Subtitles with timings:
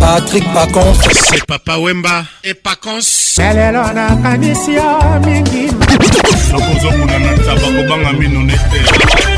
[0.00, 4.90] patrik pacon se papa wemba e pacons elelo nakanisi yo
[5.26, 5.62] mingi
[6.50, 9.37] nakozomona na taba kobanga mino nete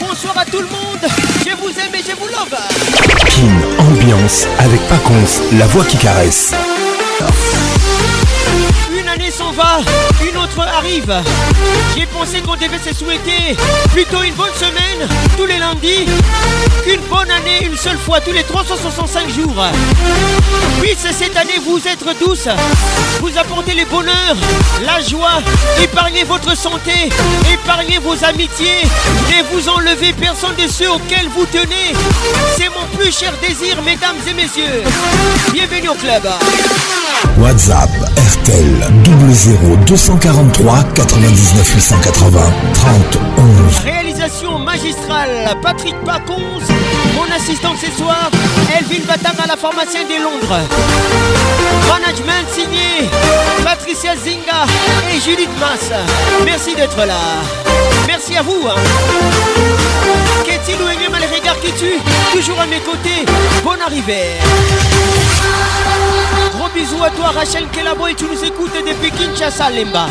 [0.23, 0.99] bonsoir à tout le monde.
[1.45, 2.55] Je vous aime et je vous love.
[3.27, 6.51] Kim Ambiance avec Paconce, la voix qui caresse
[9.31, 9.79] s'en va,
[10.27, 11.13] une autre arrive.
[11.95, 13.55] J'ai pensé qu'on devait se souhaiter
[13.93, 15.07] plutôt une bonne semaine
[15.37, 16.05] tous les lundis,
[16.85, 19.55] une bonne année une seule fois tous les 365 jours.
[20.81, 22.47] Puisse cette année vous être douce
[23.21, 24.35] vous apporter le bonheur,
[24.85, 25.39] la joie,
[25.81, 27.09] épargner votre santé,
[27.53, 28.81] épargner vos amitiés,
[29.29, 31.93] et vous enlever personne de ceux auxquels vous tenez.
[32.57, 34.83] C'est mon plus cher désir, mesdames et messieurs.
[35.53, 36.27] Bienvenue au club.
[37.41, 37.89] WhatsApp
[38.33, 38.87] RTL
[39.83, 42.39] 00243 243 99 880
[42.73, 46.61] 30 Réalisation magistrale Patrick Pacons,
[47.17, 48.29] mon assistant ce soir,
[48.79, 49.01] Elvin
[49.43, 50.59] à la Formation des Londres.
[51.89, 53.09] Management signé
[53.63, 54.65] Patricia Zinga
[55.11, 55.97] et Judith Mass.
[56.45, 57.17] Merci d'être là.
[58.07, 58.67] Merci à vous.
[58.67, 58.79] Hein.
[60.45, 61.97] Qu'est-il ou aimé mal regard qui tue
[62.33, 63.25] Toujours à mes côtés.
[63.63, 64.35] Bonne arrivée.
[66.73, 70.07] Bisous à toi Rachel Kelaboy, et tu nous écoutes depuis Kinshasa Lemba.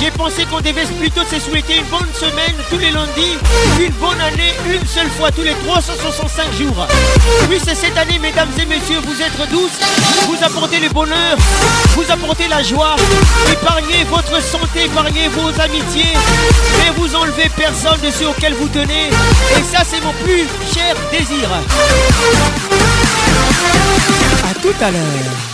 [0.00, 3.38] J'ai pensé qu'on devait plutôt se souhaiter une bonne semaine tous les lundis,
[3.80, 6.86] une bonne année une seule fois tous les 365 jours.
[7.48, 9.78] Puis c'est cette année, mesdames et messieurs, vous êtes douces,
[10.26, 11.36] vous apportez le bonheur,
[11.96, 12.96] vous apportez la joie,
[13.50, 16.14] épargnez votre santé, épargnez vos amitiés,
[16.78, 19.08] mais vous enlevez personne de ceux auxquels vous tenez.
[19.08, 21.48] Et ça, c'est mon plus cher désir.
[24.50, 25.53] à tout à l'heure.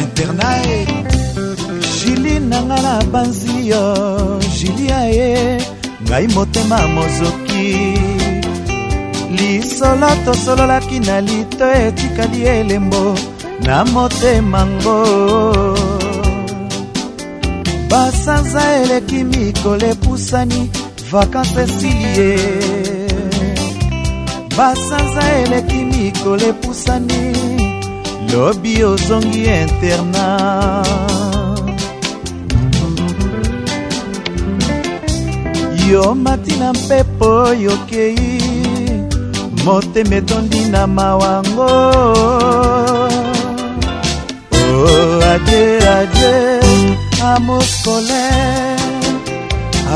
[0.00, 0.95] internae
[2.36, 3.82] elongi na nga na banzi yo
[4.56, 5.32] julia ye
[6.08, 7.68] ngai motema mozoki
[9.36, 13.04] lisolo tosololaki na lito etikali elembo
[13.66, 14.98] na motemango
[17.90, 20.62] basanza eleki mikolo epusani
[21.10, 22.30] vakanse esili ye
[24.56, 27.20] basanza eleki mikolo epusani
[28.32, 31.25] lobi ozongi internat
[35.90, 37.30] yo mati na mpepo
[37.64, 38.16] yokei
[39.64, 41.70] motema etondi na mawango
[44.72, 46.58] oh, adie adie
[47.30, 48.76] amour scolaire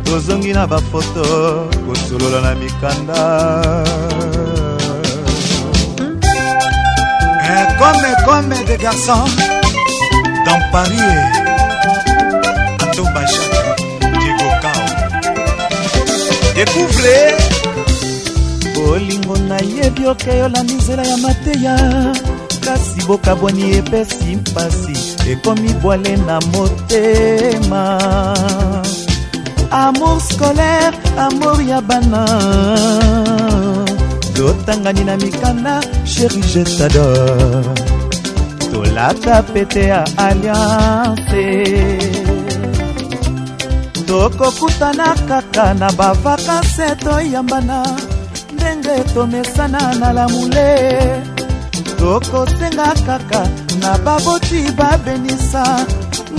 [0.04, 1.24] tozongi na bafoto
[1.88, 3.22] kosolola na mikanda
[7.82, 9.24] Comme, comme des garçons
[10.46, 13.50] dans Paris et Anto Bachak,
[14.00, 15.34] Diego Kao.
[16.54, 17.34] Découvrez
[18.76, 21.76] bolingo nayebi okeyola mizela ya mateya
[22.64, 27.98] kasi bokabwani epesi mpasi ekomi bwale na motema
[29.72, 32.22] amour scolaire amour ya bana
[34.36, 35.74] totangani na mikanda
[36.12, 37.66] sheri jetador
[38.70, 41.44] tolata pete ya alliance
[44.08, 47.78] tokokutana kaka na bavakanse toyambana
[48.54, 50.68] ndenge tomesana na lamule
[51.98, 53.42] tokosenga kaka
[53.82, 55.64] na baboti babenisa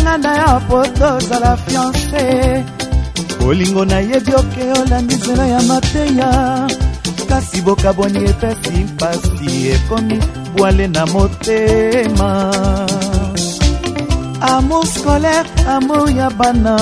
[0.02, 2.26] ngana ya po tozala fiance
[3.40, 6.30] bolingo nayebi oke olandi nzela ya mateya
[7.34, 10.18] kasi bokabwani epesi mpasi ekomi
[10.56, 12.30] bwale na motema
[14.54, 16.76] amour scolaire amour ya bana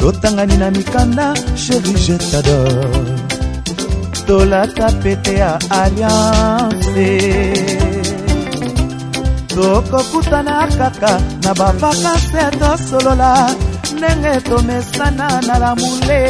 [0.00, 1.26] totangani na mikanda
[1.62, 3.16] sheri je tadore
[4.26, 5.50] tolata pete ya
[5.80, 7.10] alliance
[9.56, 11.12] tokokutana kaka
[11.44, 13.30] na bavakanse tosolola
[13.96, 16.20] ndenge tomesana na lamule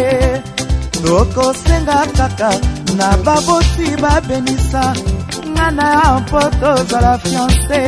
[1.04, 2.50] tokosenga kaka
[2.98, 4.84] na baboti babenisa
[5.54, 5.88] nga na
[6.24, 7.82] mpo tozala fiance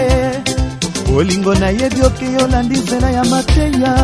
[1.12, 3.94] bolingo nayebi okei olandi nzela ya mateya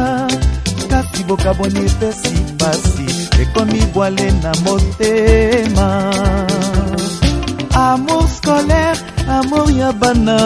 [0.91, 3.07] kasi bokaboni epesi pasi
[3.43, 5.89] ekomi bwale na motema
[7.89, 9.01] amour scolaire
[9.39, 10.37] amour ya bana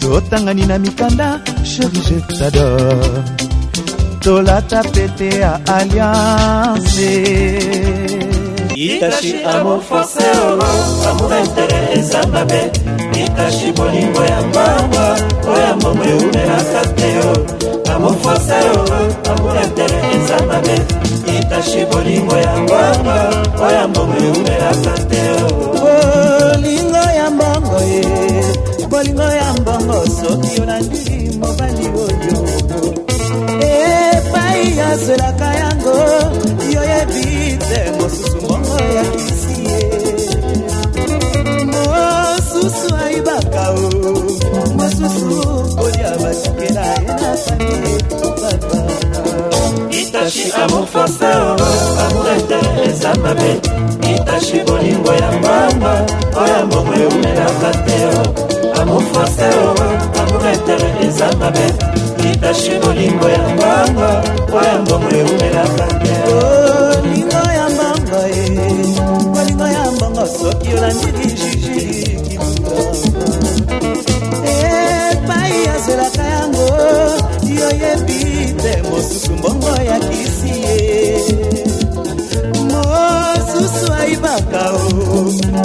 [0.00, 1.28] totangani na mikanda
[1.70, 3.41] sheri jetador
[4.22, 7.10] tolata pete ya alliance
[8.86, 10.68] itashi amour force olo
[11.10, 12.60] amour intere eza mabe
[13.24, 15.06] itashi bolingo ya mawa
[15.54, 17.28] oya momo eumelaka te yo
[17.94, 19.00] amour force olo
[19.32, 20.76] amour intere eza mabe
[21.38, 23.16] itashi bolingo ya mawa
[23.66, 25.42] oya momo eumelaka te yo
[25.82, 28.02] bolingo ya mbongo ye
[28.92, 31.11] bolingo ya mbongo soki yo nandiki
[34.92, 35.96] naselaka yango
[36.74, 37.26] yoyebi
[37.68, 43.80] te mosusu mbongo yakisi ye mosusu ayibaka o
[44.76, 45.40] mosusu
[45.78, 48.50] kolia basikela ye na sani papa
[50.00, 51.54] itashi amour force o
[52.04, 53.50] amour ete eza mabe
[54.14, 55.94] itashi bolingo ya mama
[56.42, 59.70] oyo mbongo eumelaka te o amour force o
[60.22, 61.66] amour etere eza mabe
[62.22, 64.10] kitashi bolingo ya mbanga
[64.58, 68.50] oya mbongo eumelaka te oh, bolingo ya mbanga ye
[69.34, 72.18] bolingo ya mbanga soki olandi lijiji
[74.46, 74.48] e,
[75.12, 76.68] epai azelaka yango
[77.58, 78.20] yoyebi
[78.62, 81.22] te mosusu mbongo ya kisi ye
[82.72, 84.72] mosusu ayibaka o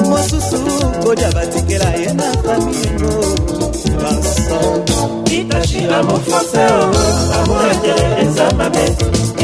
[0.09, 0.59] mosusu
[1.03, 6.59] koja batikela ye na famio mobasa itashina mofose
[7.39, 8.85] amonete eza mabe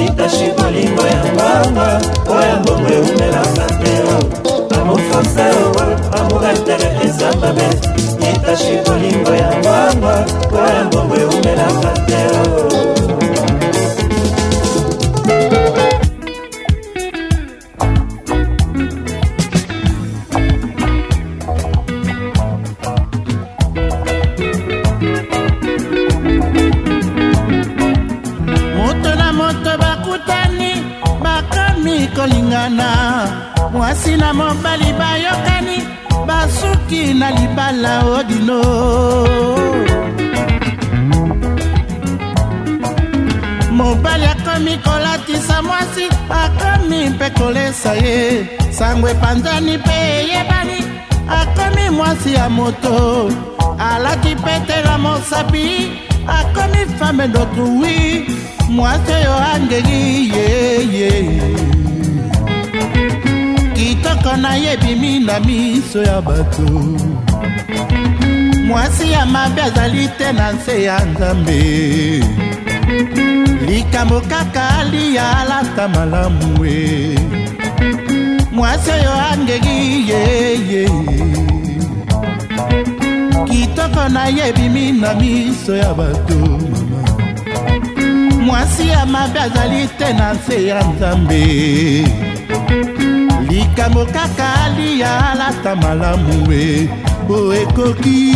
[0.06, 1.88] itashi bolingo ya mbanga
[2.36, 4.76] oya mbongo eumelaka te oh.
[4.76, 7.68] amofose oh, amoratere eza mabe
[8.32, 10.16] itashi bolingo ya mbanga
[10.62, 12.43] oya mbongo eumelaka te oh.
[47.94, 48.46] na ye
[48.78, 50.80] sango epanzani mpe eyebani
[51.40, 53.32] akomi mwasi ya moto
[53.80, 55.92] alati petela mosapi
[56.40, 58.26] akomi fame d'autrui
[58.70, 61.40] mwasi oyo angeli yeye
[63.76, 66.82] kitoko nayebimi na miso ya bato
[68.68, 72.24] mwasi ya mabe azali te na nse ya nzambe
[73.68, 77.43] likambo kaka aliya alata malamu e
[78.56, 79.78] mwasi oyo angeki
[80.12, 80.84] yeye
[83.50, 87.04] kitoko nayebimi na miso ya bato mama
[88.46, 91.42] mwasi ya mabe azali te na nse ya nzambe
[93.50, 96.66] likambo kaka aliyalata malamu we
[97.28, 98.34] po ekoki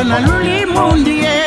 [0.00, 1.38] oyo naluli mundi ye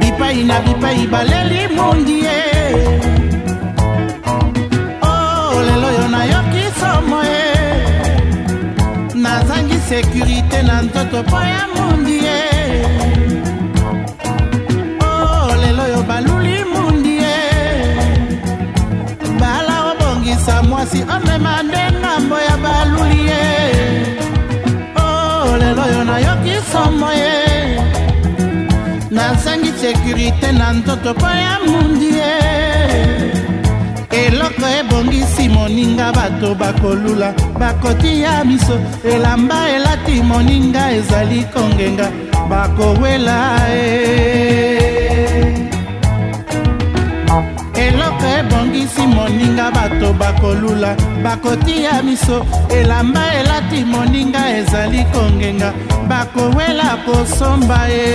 [0.00, 2.38] bipai na bipai baleli mundi ye
[5.02, 7.46] o oh, lelo oyo nayoki somo ye
[9.22, 12.40] nazangi sekurite na nzoto mpo ya mundi ye
[15.00, 17.36] o oh, lelo oyo baluli mundi ye
[19.40, 21.62] bala obongisa mwasi omema
[26.22, 27.34] nayokisomo ye
[29.10, 32.34] nasengi sekurite na nzoto mpo ya mundi ye
[34.24, 38.76] eloko ebongisi moninga bato bakolula bakoti ya miso
[39.14, 42.06] elamba elati moninga ezali kongenga
[42.48, 43.36] bakowela
[43.68, 44.81] e eh.
[48.42, 52.38] ebongisi moninga bato bakolula bakotia miso
[52.78, 55.68] elamba elati moninga ezali kongenga
[56.08, 58.10] bakowela kosomba ye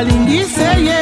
[0.00, 1.00] balingise ye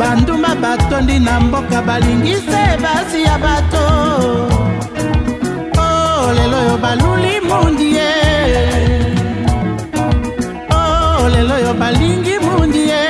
[0.00, 3.84] banduma batondi na mboka balingise basi ya bato
[5.82, 8.12] o oh, lelo oyo baluli mundi ye
[10.78, 13.04] o oh, lelo oyo balingi mundi ye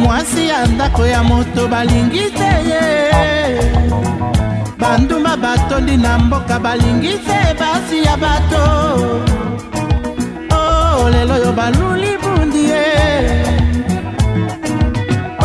[0.00, 2.84] mwasi ya ndako ya moto balingise ye
[4.80, 8.64] banduma batondi na mboka balingise basi ya bato
[11.20, 12.86] lelo oyo baluli bundi ye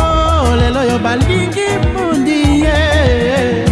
[0.00, 3.65] oh, lelo oyo balingi bundi ye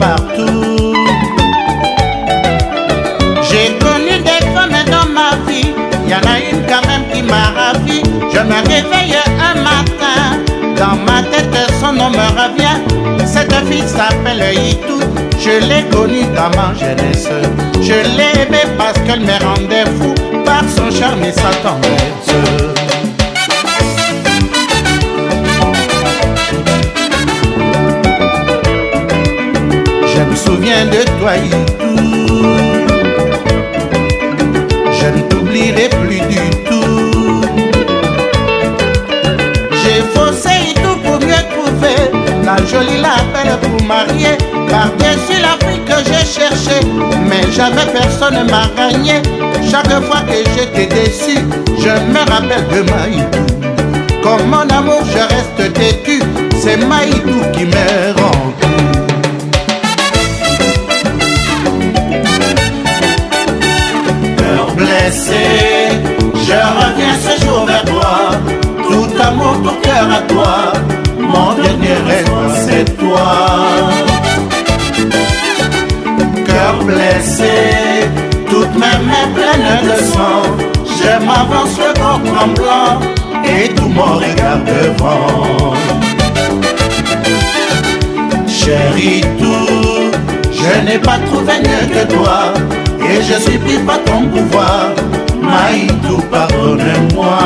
[0.00, 0.94] partout.
[3.50, 5.72] J'ai connu des femmes dans ma vie,
[6.04, 8.02] il y en a une quand même qui m'a ravi.
[8.32, 10.38] Je me réveille un matin,
[10.76, 12.80] dans ma tête son nom me revient.
[13.24, 15.00] Cette fille s'appelle Itou,
[15.38, 17.28] je l'ai connue dans ma jeunesse.
[17.80, 18.46] Je l'ai
[18.78, 22.65] parce qu'elle me rendait fou par son charme et sa tendresse.
[30.46, 31.32] souviens de toi
[34.98, 37.42] Je ne t'oublierai plus du tout.
[39.82, 42.00] J'ai faussé, tout pour mieux trouver
[42.44, 44.36] la jolie lapelle pour marier.
[44.68, 44.88] Car
[45.26, 46.82] c'est la fille que j'ai cherchée,
[47.28, 49.22] mais jamais personne ne m'a gagné.
[49.70, 51.38] Chaque fois que j'étais déçu,
[51.78, 53.26] je me rappelle de Maïou.
[54.22, 56.20] Comme mon amour, je reste têtu,
[56.60, 58.54] c'est Maïdou qui me rend.
[65.06, 65.44] blessé.
[66.44, 68.30] Je reviens ce jour vers toi,
[68.90, 70.72] tout amour, pour cœur à toi.
[71.20, 72.32] Mon dernier rêve,
[72.66, 73.34] c'est toi.
[76.46, 77.54] Cœur blessé,
[78.50, 80.42] toutes mes mains pleines de sang.
[80.98, 85.74] Je m'avance le corps blanc et tout mon regard devant.
[88.48, 90.10] Chérie, tout,
[90.52, 92.52] je n'ai pas trouvé mieux que toi
[93.10, 94.90] et je suis pris par ton pouvoir.
[95.42, 97.38] Maïtou, pardonne-moi.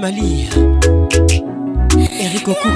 [0.00, 0.48] Mali,
[1.94, 2.68] Eric Okuka.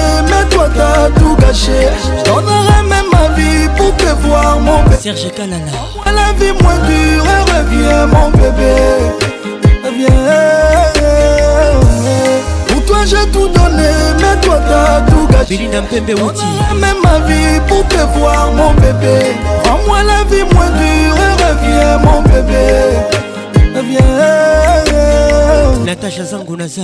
[0.62, 1.72] toi t'as tout gâché
[2.04, 6.78] Je donnerai même ma vie pour te voir mon bébé Serge Kalala La vie moins
[6.88, 8.74] dure, reviens mon bébé
[9.84, 10.90] Reviens
[12.68, 16.00] Pour toi j'ai tout donné, mais toi t'as tout gâché Je donnerai
[16.80, 19.16] même ma vie pour te voir mon bébé
[19.66, 22.64] Rends-moi la vie moins dure, reviens mon bébé
[23.76, 26.82] Reviens Natacha Zangunaza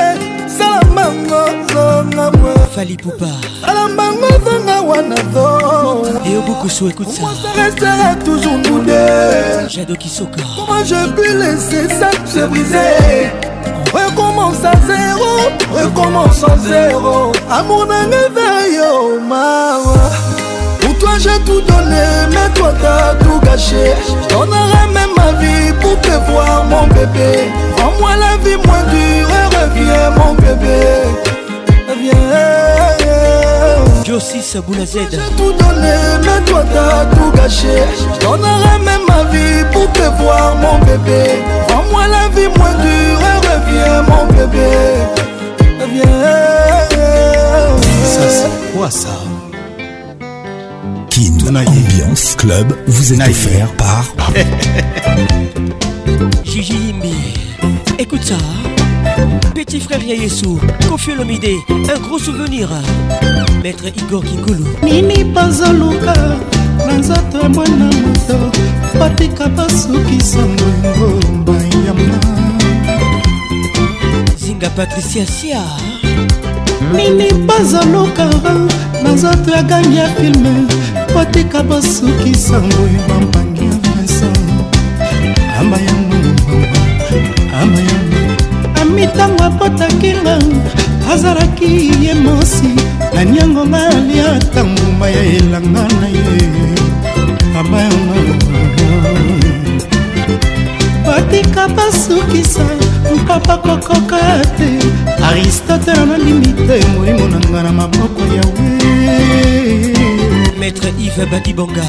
[0.48, 2.54] Salamango, zonga moi.
[2.74, 3.26] Fali Poupa.
[3.64, 6.06] Salamango, zonga wana zo.
[6.26, 7.20] Et au Bokusu, écoute ça.
[7.22, 9.68] Moi, ça restera toujours nous deux.
[9.68, 10.42] Jado Kisoka.
[10.56, 13.30] Comment je puis laisser ça se briser?
[13.92, 17.32] Recommence à zéro, recommence à zéro.
[17.50, 20.29] Amour n'a veille, oh, maman.
[21.00, 23.94] toi j'ai tout donné, mais toi t'as tout gâché.
[24.36, 27.50] aurais même ma vie pour te voir, mon bébé.
[27.78, 30.78] Rends-moi la vie moins dure et reviens, mon bébé.
[31.88, 32.14] Reviens.
[34.14, 37.82] aussi J'ai tout donné, mais toi t'as tout gâché.
[38.26, 41.22] aurais même ma vie pour te voir, mon bébé.
[41.72, 44.68] Rends-moi la vie moins dure et reviens, mon bébé.
[45.80, 46.26] Reviens.
[48.04, 49.29] Ça, c'est quoi ça?
[51.66, 54.04] ambiance, club vous êtes offert par
[56.44, 56.94] Gigi
[57.98, 58.36] Écoute ça.
[59.54, 60.56] Petit frère Yayesu,
[60.88, 61.50] Kofi Olomide,
[61.94, 62.68] un gros souvenir.
[63.62, 66.12] Maître Igor Kikoulou Mimi bazoluka
[66.86, 67.38] na nzoto
[68.98, 70.48] Patika mwana moto qui s'en
[71.44, 72.20] bayama.
[74.38, 75.62] Zinga Patricia Sia.
[76.94, 78.30] Mimi bazoluka
[79.04, 79.50] na nzoto
[80.18, 80.66] filme
[81.16, 84.40] otika bosukisa ngoyo bampangi ya vincent
[85.58, 86.80] amba yango mobamba
[87.62, 88.16] amba yango
[88.80, 90.38] amitango abotakinga
[91.12, 91.70] azalaki
[92.04, 92.70] ye mosi
[93.14, 96.48] naniango maliata nguma ya elanga na ye
[97.60, 98.18] amba yango
[101.06, 102.64] batika basukisa
[103.16, 104.20] mpapa kokoka
[104.56, 104.68] te
[105.28, 109.89] aristotele analimi te molimo na nga na maboko yawe
[110.60, 111.84] maître yves bakibonga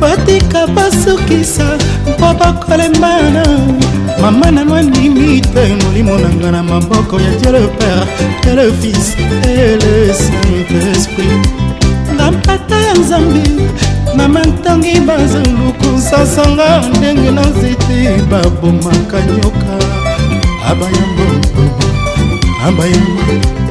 [0.00, 1.66] batika basukisa
[2.10, 3.42] mpo bakolembana
[4.22, 8.04] mama nano andimi te molimo na nga na maboko ya dieu le père
[8.50, 9.08] et le fils
[9.48, 11.40] et le saint-esprit
[12.18, 13.44] na mpata ya nzambe
[14.16, 17.98] na mantangi bazuluku sasanga ndenge na nzete
[18.30, 19.74] babomaka nyoka
[20.70, 21.28] abayambo
[22.68, 23.24] abayambo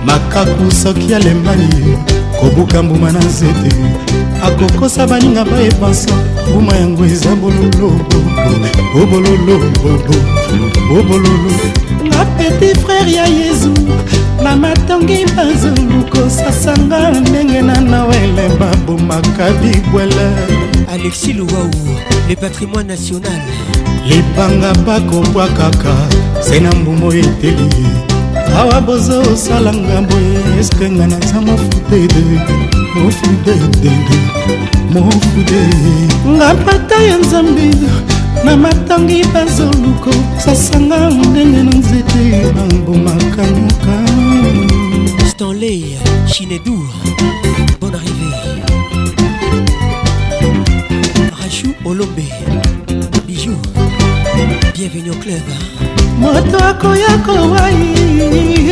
[0.07, 1.99] makaku soki alembani
[2.39, 3.75] kobuka mbuma na nzete
[4.47, 6.09] akokosa baninga bayepansa
[6.49, 10.13] mbuma yango eza bololobobololobobo
[10.89, 11.51] bobololo
[12.11, 13.71] la petit frère ya yezu
[14.43, 20.27] na matongi bazungu kosasanga ndenge na nawele babomaka bibwele
[20.93, 21.71] alexi louwau
[22.29, 23.39] le patrimoine national
[24.07, 25.93] libanga bakobwa kaka
[26.49, 27.69] se na mbumo eteli
[28.59, 32.23] awa boza osalanga boye eske nga naza mofudede
[32.95, 34.19] mofudedede
[34.93, 35.63] mofude
[36.27, 37.69] nga pata ya nzambe
[38.45, 40.09] na matangi bazoluko
[40.45, 42.23] sasanga ndenge na nzete
[42.55, 43.93] bambomaka moka
[45.31, 45.85] stanley
[46.31, 46.87] chinedour
[47.79, 48.59] bonne arrivée
[51.39, 52.27] rachou olombe
[53.27, 53.61] bijou
[54.77, 55.41] bienvenue au club
[56.19, 57.95] moto akoya kowai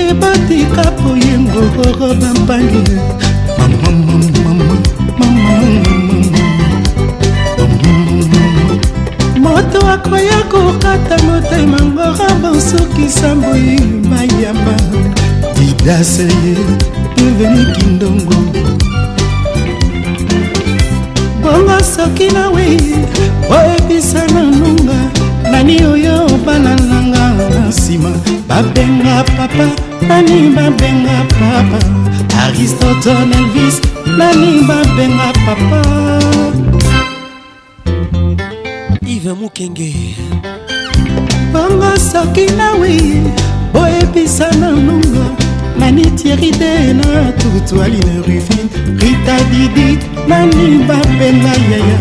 [0.10, 2.92] ebotika poyengo koroba mpangi
[9.40, 14.76] moto akoya kokata motema ngorabo soki samboi mayama
[15.56, 16.54] didaseye
[17.16, 18.40] deveni kindongo
[21.42, 22.68] bongo soki nawe
[23.58, 25.23] oyebisa nanunga
[25.54, 28.12] nani oyo bana nanga na nsima
[28.50, 29.66] babenga papa
[30.10, 31.80] nani babenga papa
[32.44, 33.76] aristoton elvis
[34.20, 35.80] nani babenga papa
[39.14, 39.90] ive mokenge
[41.54, 42.96] bongo soki nawi
[43.74, 45.24] boyebisa na nongo
[45.80, 47.10] nani tieri de na
[47.42, 48.68] tutualine rufine
[49.02, 49.88] rita didi
[50.30, 52.00] nani babenga yaya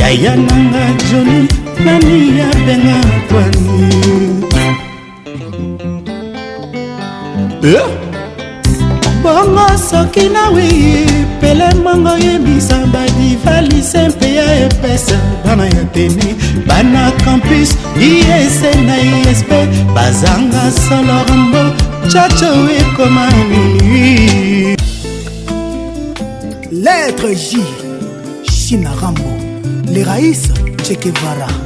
[0.00, 1.40] yaya nanga joni
[1.84, 2.96] nani abenga
[3.28, 3.82] kwani
[7.62, 7.86] eh?
[9.22, 10.66] bongo soki nawi
[11.40, 16.34] pele mbongo yebisa badivalise mpe ya epesa bana ya tene
[16.66, 18.96] bana campus iese na
[19.30, 19.50] isp
[19.94, 21.62] bazanga solormbo
[22.12, 24.76] chacho ekoma minui
[26.84, 27.60] lettre j
[28.54, 29.28] china rambo
[29.92, 30.42] leraïs
[30.84, 31.65] chekevara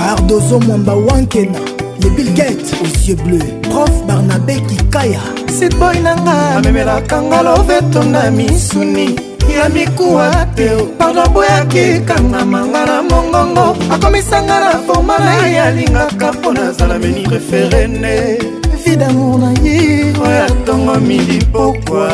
[0.00, 1.58] cardozo mwamba wankena
[2.02, 5.20] le bilgate aux yeux bleus prof barnabe kikaya
[5.58, 9.20] sitboy nanga amemelakanga loveto na misuni
[9.58, 16.98] ya mikuwa te pardaboyaki kangamanga na mongongo akomisanga na forma na ye alingaka mpo nazala
[16.98, 18.38] meni preferene
[18.84, 22.08] vi damour na ye oyo atongo mili pokwa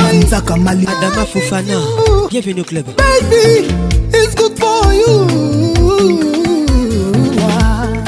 [0.57, 0.87] Mali.
[0.87, 1.77] Adama Fofana,
[2.31, 2.85] bienvenue au club.
[2.97, 3.67] Baby,
[4.11, 5.27] it's good for you.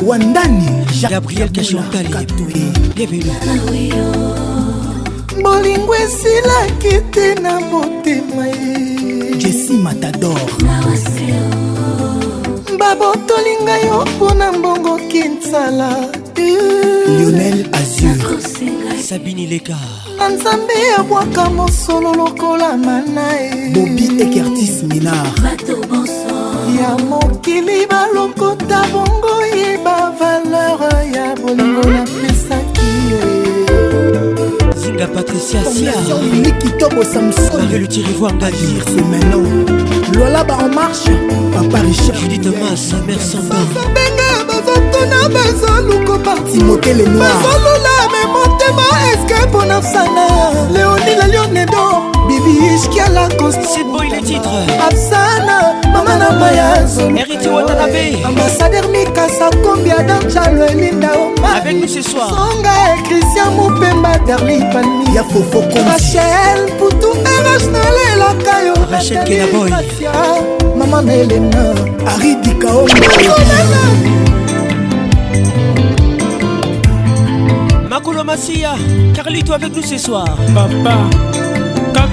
[0.03, 0.65] Wandani,
[1.07, 2.09] Gabriel Kachantali,
[2.95, 3.29] bienvenue.
[5.43, 10.39] bolingo esilaki te na motema ye jesi matador
[12.79, 15.89] babotoli ngai yo mpona mbongo kinsala
[17.15, 18.19] lionel azur
[19.07, 19.77] sabini leka
[20.17, 25.27] na nzambe abwaka mosolo lokola manae bobi ekertis minar
[26.79, 30.81] ya mokili balokota bongo ye bavaleur
[31.15, 32.72] ya bolingo napesaki
[35.03, 39.39] Linga Patricia Siaarelu Tirivoir Ngadir Semeno
[40.15, 41.11] Lola ba en marche
[41.51, 43.57] Papa Richard Judith Mas Mère Samba
[43.93, 50.27] Benga bazotona bazoluko parti Motele Noir Bazolula me motema eske pona sana
[50.71, 51.95] Léonie la Lionne d'or
[52.27, 53.82] Bibi Ishkiala Constance
[54.21, 56.85] titre titres absana mama na maya
[57.17, 61.09] héritier watanabe ambassadeur mikasa kombi adam chalo elinda
[61.55, 67.67] avec nous ce soir songa et christian mopemba darli pani ya fofoko rachel Poutou, erage
[67.71, 69.71] nalelaka Lakayo rachel kenaboy
[70.77, 71.73] mama na elena
[72.07, 72.87] aridika omo
[77.89, 78.71] Makolo Massia,
[79.15, 80.25] Carlito avec nous ce soir.
[80.55, 80.97] Papa.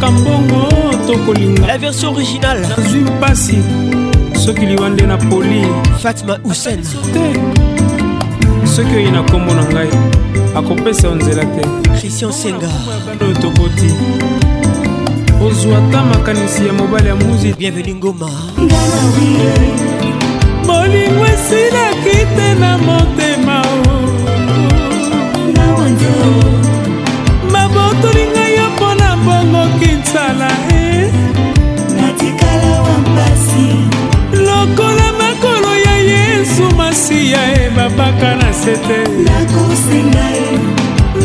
[0.01, 0.69] tozalaka mbongo
[1.07, 3.59] tokolinga la version originale nazwi mpasi
[4.45, 5.65] soki liwa nde na poli
[6.03, 6.83] fatima husen
[7.13, 7.41] te
[8.75, 9.89] soki oyi na nkombo na ngai
[10.57, 11.63] akopesa yo nzela te
[11.99, 12.69] christian senga
[13.23, 13.91] oyo tokoti
[15.47, 18.29] ozwa ta makanisi ya mobali ya muzi bienvenu ngoma
[20.67, 23.20] bolingo esilaki te na moto
[37.01, 38.99] nakosi ya ye babaka na se te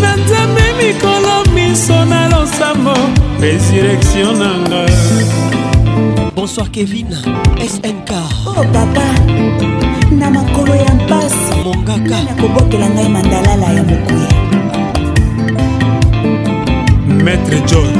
[0.01, 2.93] na nzambe mikolo miso na losambo
[3.41, 4.81] résurrection nanga
[6.35, 7.07] bonsoir kevin
[7.69, 8.11] snk
[8.47, 9.07] oh papa
[10.19, 14.29] na makolo ya mpasi mongaka nakobokela ngai mandalala ya mokuya
[17.25, 17.91] maître john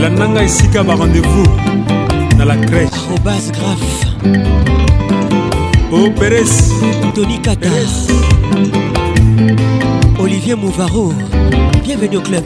[0.00, 1.48] landanga esika ba rendez-vous
[2.36, 4.93] na la crèche arobas grave
[5.94, 6.72] o oh, peres
[7.14, 7.68] tony kata
[10.18, 11.12] olivier mouvaro
[11.84, 12.44] bienvenu au club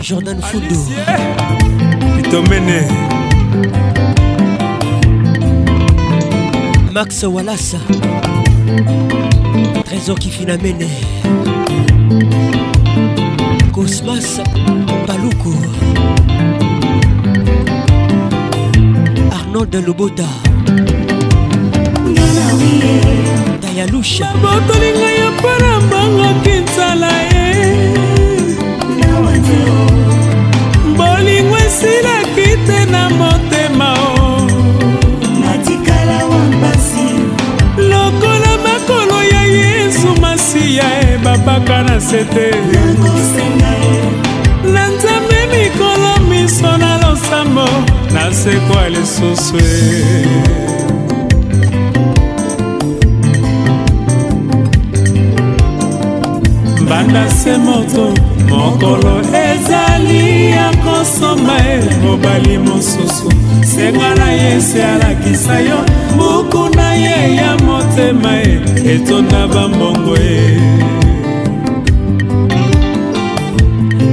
[0.00, 0.80] jordan fundo
[2.16, 2.92] pitomene eh.
[6.90, 7.76] max walasa
[9.84, 10.88] trésor kifinamene
[13.74, 14.40] cosmas
[15.06, 15.54] paluku
[19.30, 20.24] arnold lobota
[23.62, 27.94] bayalushabotoli ngai ya mpona mbangaki nzala ye
[30.96, 34.46] bolingo esilaki te na motema o
[37.90, 42.48] lokola makolo ya yesu masiya ebabaka na sete
[44.74, 47.64] na nzambe mikolo miso na losambo
[48.14, 50.91] nasekwa lisusu e
[57.02, 58.14] landa se moto
[58.48, 63.28] mokolo ezali ya kosomba e mobali mosusu
[63.64, 65.78] senga na ye se alakisa yo
[66.16, 68.62] buku na ye ya motema e
[68.94, 70.60] etonda bambongo e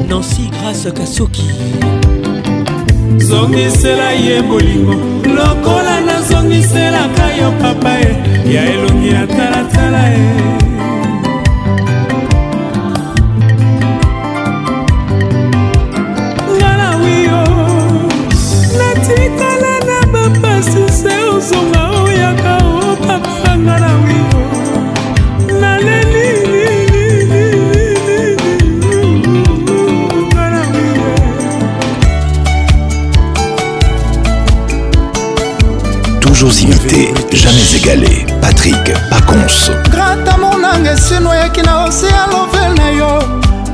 [0.09, 1.43] nansi grâce kasoki
[3.17, 4.93] zongisela ye bolingo
[5.35, 8.11] lokola nazongiselaka yo papa e
[8.53, 10.68] ya elongi ya talatala e
[21.39, 22.57] kozonga oyaka
[22.91, 26.29] opakolanga na wio naleli
[36.21, 38.25] Toujours imité, jamais égalé.
[38.41, 38.75] Patrick
[39.09, 39.71] Pacons.
[39.91, 43.19] Grâce à mon angesino yaki na océan lovel na yo.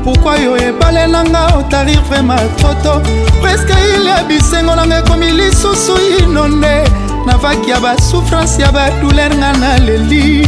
[0.03, 3.01] Pourquoi yo ebale nanga otarir vraiment trop tôt.
[3.41, 7.04] Presque il ya bisengo nanga ekomi lisusu inonde.
[7.25, 10.47] navaki ya basouffrance ya badouler nga na leli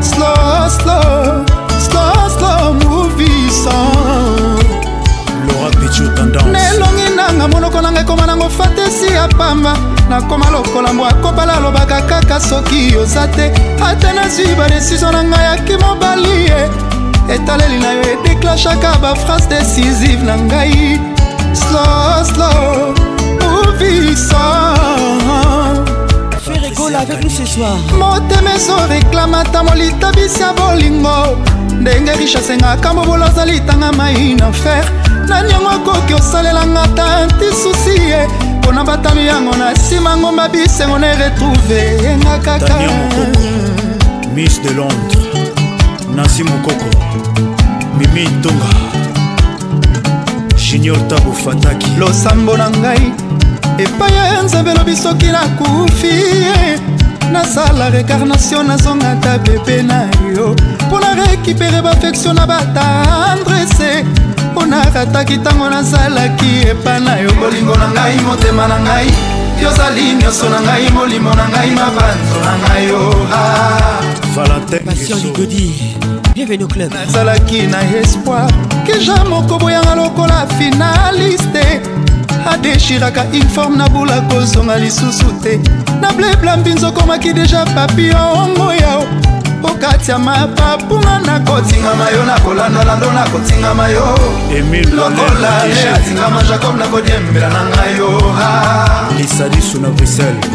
[0.00, 1.44] slow slow
[1.86, 3.96] slow slow movisan
[5.46, 9.76] lora pichu tendance nelongi nanga monoko nanga ekoma nango fatesi ya pamba
[10.10, 13.46] nakoma lokola mbwa akopala alobaka kaka soki oza te
[13.88, 16.68] ata nazwi badesizio na ngai yaki mobali ye
[17.34, 21.00] etaleli na yo edeklashaka baphrase décisive na ngai
[21.54, 22.94] slow slow
[23.40, 25.63] movisan
[26.84, 31.38] Paul avec nous ce soir motema ezoreklamata molitabisi ya bolingo
[31.80, 34.84] ndenge richasengaka mobolo azali tanga mai na fer
[35.28, 38.28] nani yango akoki osalelanga ta ntisusi ye
[38.58, 42.74] mpona batano yango na nsima ngomba bisengo na eretrouve yenga kaka
[44.34, 45.24] miss de londres
[46.16, 46.88] nansi mokoko
[47.98, 48.68] mimi ntonga
[50.56, 53.12] junior tabo fataki losambo na ngai
[53.78, 56.80] epai ya nzambe elobi soki nakufi ye eh.
[57.32, 60.02] nasala rekarnation nazonga ata bebe na
[60.36, 60.54] yo
[60.86, 64.04] mpo na rekipere bafektio na batandrese
[64.52, 64.66] mpo eh.
[64.66, 69.06] narataki ntango nazalaki epa na yo bolingo na ngai motema na ngai
[69.62, 73.44] yozali nyonso na ngai molimo na ngai mabanzo na ngai oa
[76.90, 78.50] nazalaki na espoir
[78.86, 81.80] ke ja moko boyanga lokola finaliste
[82.52, 85.60] adeshiraka informe nabula kozonga lisusu te
[86.00, 89.04] na bleblambi nzokomaki deja papi ongo yao
[89.62, 94.18] okatia mapapuna nakotingama yo nakolandalando nakotingama yo
[94.96, 98.34] lokola le atingama jacob nakodiembela na ngai yo
[99.18, 100.46] lisadisu na bruxelles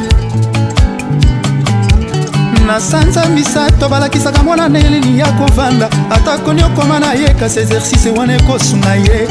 [2.67, 7.59] na sanza misato balakisaka mwana na elini ya kovanda ata koni okoma na ye kasi
[7.59, 9.27] exercice wana ekosunga ye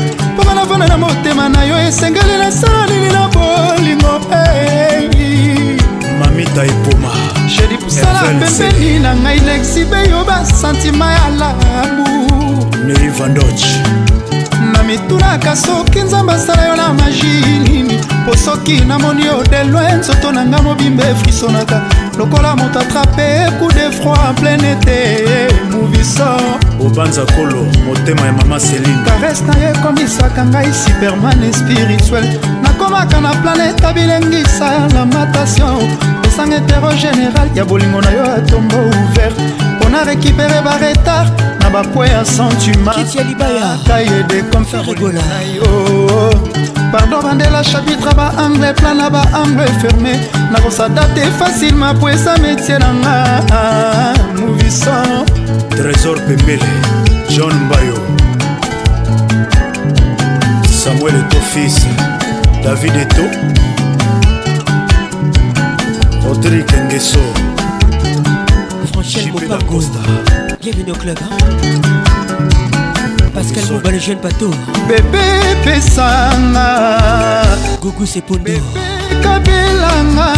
[0.48, 4.18] ndenge navanda na motema na yo esengeli nasala nini na bolingo
[6.20, 7.10] mamita epoma
[7.48, 13.64] sheri sala pembeni na ngai lexibe yo basantima ya labu neivandoch
[14.72, 20.32] na mitunaka soki nzambe asala yo na magi nini mpo soki namoni yo delwe nzoto
[20.32, 21.82] na ngai mobimba efrisonaka
[22.18, 26.24] lokola moto atrape coup de froid en plein été moviso
[26.80, 32.24] obanza kolo motema ya mama seline kares na ye ekomisaka ngai superman spirituel
[32.62, 35.86] nakomaka na planete abilengisa na matation
[36.26, 39.38] esanga heterogénéral ya bolingo na yo atombo ouvert
[39.76, 43.06] mpona récupere baretard na bapoi ya sentiment
[43.86, 45.20] kaye de conférgola
[46.92, 50.12] bardo bandela chapitre baangle plan na baangle ferme
[50.52, 55.24] nakosa te facilement po esa metie nanga movisan
[55.70, 56.68] trésor pembele
[57.28, 57.94] john mbayo
[60.80, 61.76] samuel etofis
[62.64, 63.24] david eto
[66.24, 67.22] rodrik ngeso
[68.92, 69.32] franchel
[69.70, 70.00] costa
[70.62, 72.47] bienvenue au club hein?
[73.38, 74.50] pascal moba le jeune bateau
[74.88, 75.30] bebe
[75.64, 76.98] pesanga
[77.80, 78.50] gugu sepondo
[79.22, 80.30] kabelanga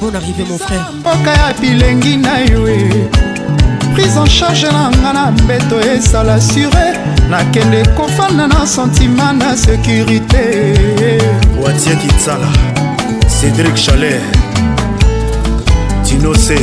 [0.00, 2.64] bon arrivé mon frère mboka ya bilengi na yo
[3.92, 6.84] prise en charge nanga na mbeto esala sure
[7.28, 10.42] nakende kofanda na sentima na sécurité
[11.62, 12.48] watie kitsala
[13.28, 14.20] cédrik chaler
[16.08, 16.58] tinose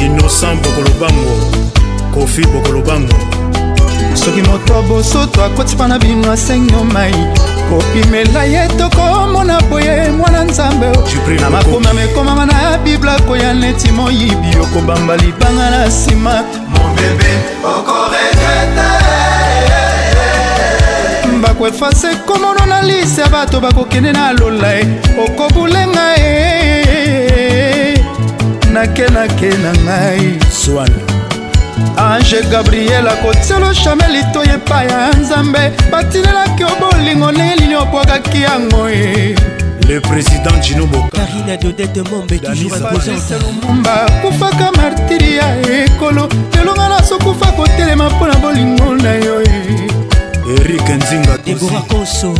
[0.00, 1.34] innocent bokolobango
[2.14, 3.31] kofi bokolobango
[4.24, 7.14] soki moto abosoto akotipa na bino asengo mai
[7.70, 10.86] kopimela ye tokomona boye mwana nzambe
[11.40, 16.44] na makomi amekomama na bibla koya neti moyibi okobamba libanga na nsima
[21.42, 24.86] bako efase komono na lise ya bato bakokende na lola e
[25.26, 28.04] okobulenga e
[28.72, 31.01] nakenake na ngai swan
[31.96, 39.34] ange gabriel akotiolo chamel itoi epai ya nzambe batinelaki obolingo ndenge nini obwakaki yango ye
[39.88, 48.34] le président jinobokarina dodete mombe toujourselumumba kufaka martiri ya ekolo lelonga nasokufa kotelema mpo na
[48.34, 49.42] bolingo na yo
[50.60, 52.34] erik nzinga debora koso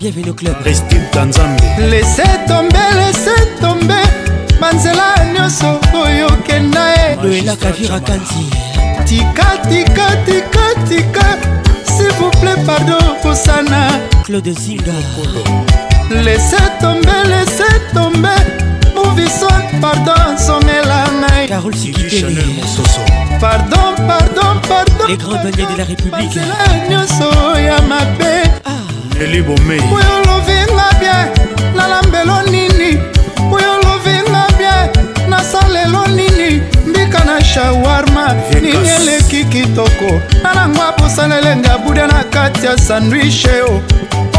[0.00, 8.44] bienvenue club christine tanzambe lese tombe lese tombe Manzela nyonso koyokenda ye loelaka virakanti
[9.06, 11.26] tika tika tika tika
[11.86, 13.82] s'il vous plaît pardon kosana
[14.24, 14.94] claude zinga
[16.10, 18.34] lese tombe lese tombe
[18.96, 22.42] movisoir pardon songela ngai carol sikitele
[23.40, 26.36] pardon pardon pardon les grands banniers de la république
[26.88, 28.34] nyonso ya mabe
[28.64, 29.22] ah.
[29.22, 31.28] elibomei oyo olovinga bien
[31.76, 32.57] nalambeloni
[37.54, 38.26] shawarma
[38.62, 38.70] nini
[39.00, 43.82] eleki kitoko nanango apusana elenge abuda na kati ya sandwiche eh, o oh.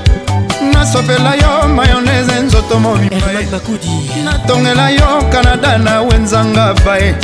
[0.83, 3.87] nasopela yo mayonese nzoto mobimaebakudi
[4.25, 7.15] natongela yo kanada na wenzanga bae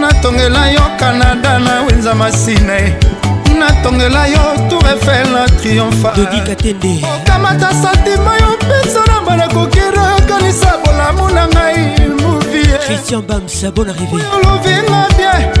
[0.00, 2.96] natongela yo kanada na wenza masina e
[3.58, 4.38] natongela yo
[4.70, 6.54] tour efel na triomfaokamata
[7.82, 11.78] santima yo mpenza na banakokirekanisa bolamu na ngai
[12.22, 13.90] moviolovinga
[15.16, 15.53] bien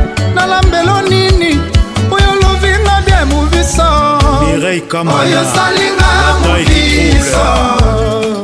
[4.54, 6.10] mireille kamanaaoyosalinga
[6.42, 7.46] mofisa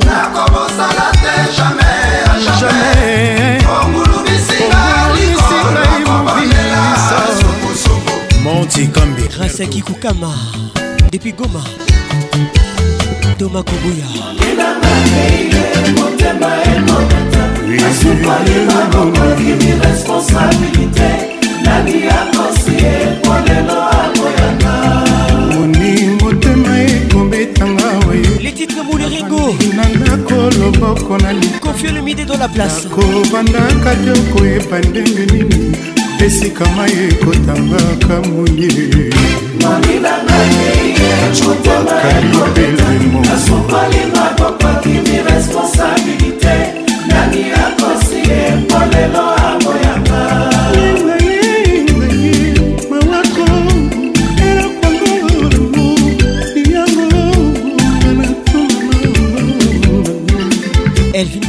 [0.06, 4.82] nakobosala te jamai a jamai ongulubisinga
[5.16, 6.82] likolokobanela
[7.40, 8.12] supusupu
[8.44, 10.32] monti kambi grâce akikukama
[11.12, 11.62] depuis goma
[13.38, 14.08] toma kobuya
[15.94, 17.42] motema ekokata
[17.90, 21.08] asupalinga bokoki miresponsabilité
[21.64, 23.89] nani akosi ekolelo
[28.90, 29.54] moule ringo
[30.04, 35.76] nakoloboko na likofio lemide do la place kobandaka te okoyeba ndenge nini
[36.26, 38.70] esika mai ekotangaka moye
[44.40, 45.60] kalibelemo
[47.08, 49.29] nani akosi epolelo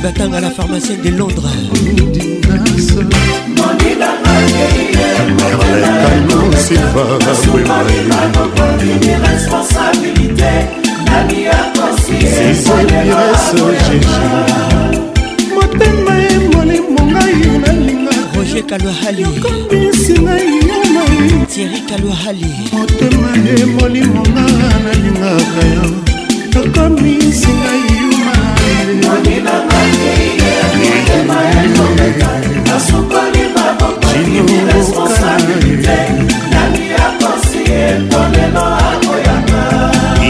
[0.02, 1.46] batanga la pharmacienne de londres
[15.54, 24.22] motema ye molimo ngai nalinga roger kalwahali yokombisi ngai yamai tieri kalwahali motema ye molimo
[24.32, 24.46] nga
[24.86, 25.86] nalingaka yo
[26.56, 29.71] yokombisi ngai yumai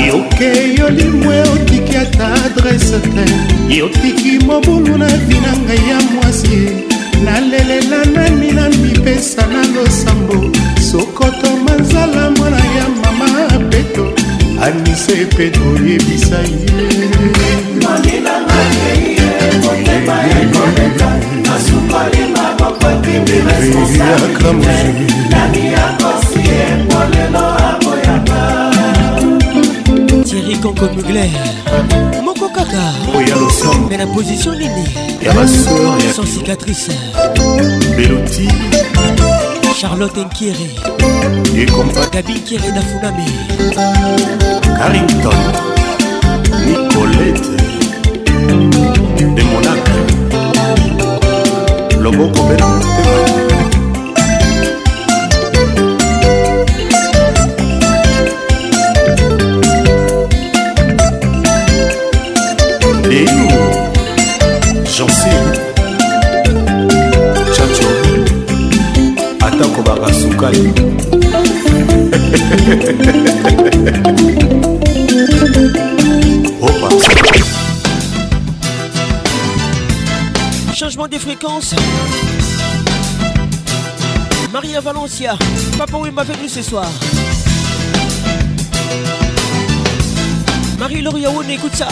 [0.07, 0.49] yoke
[0.79, 3.25] yolimwe otiki ata adrese te
[3.75, 6.57] yotiki mobulu na vi na ngai ya mwasi
[7.25, 10.37] nalelela nani na mipesa na losambo
[10.91, 13.27] sokoto manzala mwana ya mama
[13.69, 14.05] beto
[14.65, 16.57] anise peto oyebisa ye
[30.25, 31.29] thierry kanko mugler
[32.25, 34.85] moko kaka oya losango me na position nini
[35.21, 36.91] ya basor ya sans cicatrice
[37.97, 38.47] beloti
[39.81, 40.79] charlotte enkiri
[42.13, 43.27] gabi nkiri na funami
[44.77, 45.39] carrington
[46.65, 47.61] nicolete
[52.03, 52.41] loboko
[85.19, 85.35] Papa
[85.77, 86.85] Papa m'a m'a nous ce soir.
[90.79, 91.87] marie laurie Aoun, écoute ça.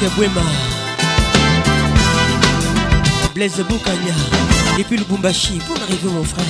[0.00, 0.42] Patrick Bwema
[3.34, 4.14] Blaise Boukania
[4.78, 6.44] Depuis le Bumbashi Bon arrivé mon frère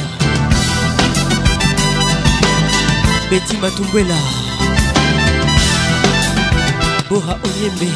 [3.28, 4.14] Betty Matumbuela
[7.08, 7.88] Bora Onyembe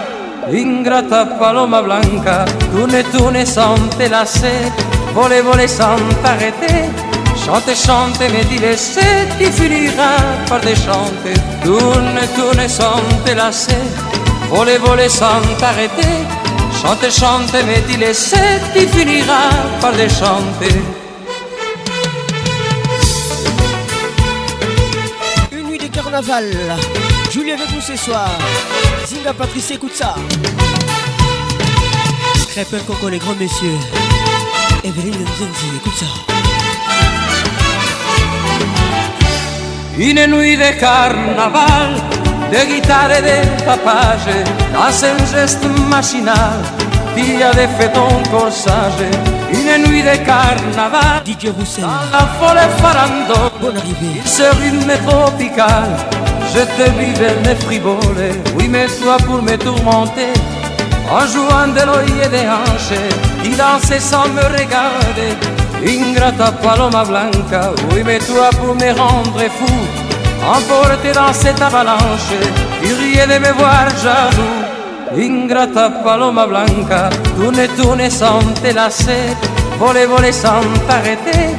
[0.62, 2.38] Ingrata paloma blanca,
[2.74, 4.59] tourne, tourne sans te lasser,
[5.14, 6.82] voler, voler sans t'arrêter.
[7.45, 10.16] Chante, chante, mais dit laisser, tu finiras
[10.49, 11.34] par déchanter.
[11.64, 13.76] Tourne, tourne sans te lasser,
[14.49, 16.07] voler, voler sans t'arrêter.
[16.80, 18.36] Chante, chante, me dit laisser,
[18.72, 19.49] tu finiras
[19.80, 20.68] par déchanter.
[25.51, 26.47] Une nuit de carnaval,
[27.32, 28.30] Julie avec nous ce soir.
[29.09, 30.14] Zinga Patrice, écoute ça.
[32.53, 33.80] Très peu, coco, les grands messieurs.
[34.84, 36.32] Evelyne Nzenzi, écoute ça.
[39.99, 41.91] Une nuit de carnaval,
[42.51, 44.35] de guitare et de tapage,
[44.73, 46.59] dans un geste machinal,
[47.15, 49.07] dia de feton corsage.
[49.53, 51.49] Une nuit de carnaval, DJ
[51.79, 55.91] la folle farando bonne arrivée, Sur une tropical,
[56.55, 60.33] je te vivais mes frivoles, oui mais soit pour me tourmenter,
[61.11, 62.99] en jouant de l'œil et des hanches,
[63.45, 65.37] il dansait sans me regarder
[65.85, 69.74] ingrata paloma blanca, oui mais toi pour me rendre fou,
[70.47, 72.30] emporté dans cette avalanche,
[72.83, 74.62] il riait de me voir jaloux.
[75.20, 79.37] Ingrata paloma blanca, tourne, tourne sans te lasser,
[79.78, 81.51] voler, voler sans t'arrêter,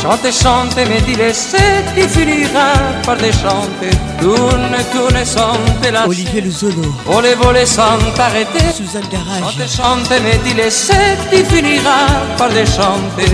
[0.00, 3.90] chante, chante, mais dis laisser, tu finiras par déchanter,
[4.22, 6.08] tourne, tourne sans te lasser.
[6.08, 9.52] Olivier volé Voler, voler sans t'arrêter, Suzanne Garage.
[9.52, 12.08] Chante, chante, mais dis laisser, tu finiras
[12.38, 13.32] par chanter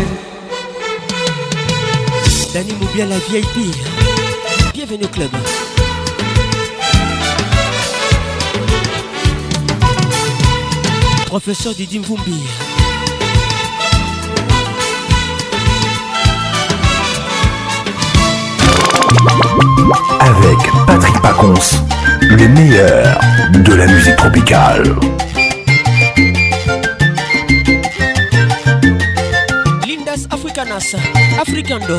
[2.55, 3.74] Dani bien la VIP.
[4.74, 5.30] Bienvenue au club.
[11.26, 12.42] Professeur Didim Vumbi.
[20.18, 21.55] Avec Patrick Pacons,
[22.20, 23.20] Les meilleurs
[23.55, 24.96] de la musique tropicale.
[29.86, 30.96] Lindas Africanas,
[31.40, 31.98] Africando.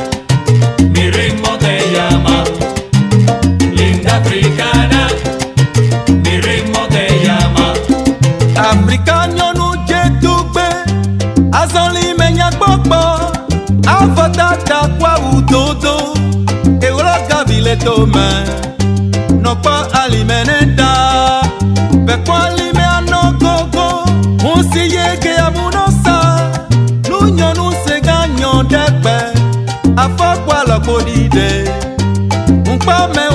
[17.85, 18.29] tome
[19.41, 19.71] Nokpo
[20.03, 21.41] alimeneta
[22.05, 24.05] Pekpo alime anogogo
[24.43, 26.49] Musi yege amunosa
[27.09, 29.21] Nunyo nuse ganyo dekbe
[30.47, 31.69] la lakbo dide
[32.73, 33.30] Mkpa me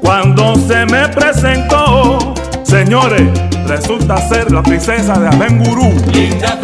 [0.00, 2.34] Cuando se me presentó,
[2.64, 3.22] señores,
[3.66, 5.92] resulta ser la princesa de Abengurú.
[6.12, 6.58] Linda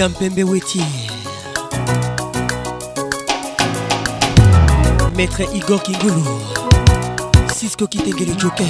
[0.01, 0.81] madame pembe weti
[5.15, 6.23] maître igor kingulu
[7.59, 8.65] sisko kitengele joker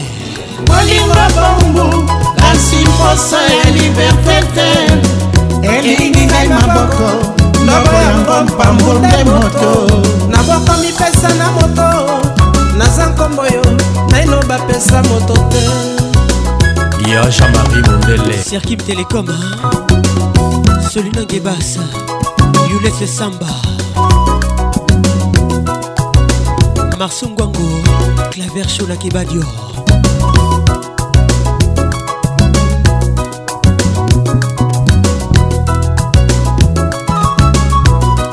[0.66, 2.04] bolingo bombu
[2.42, 7.08] kasi mposa ya liberté te elingi ngai maboko
[7.64, 9.72] ndobo yango mpambu nde moto
[10.30, 11.88] naboko mipesa na moto
[12.78, 13.62] naza nkombo yo
[14.12, 16.01] naino bapesa moto te
[17.08, 19.26] ya jean-marie mondele serkim telecom
[20.92, 21.80] solina gebas
[22.70, 23.48] yulet samba
[27.00, 27.70] marso ngwango
[28.32, 29.42] claver shola kebadio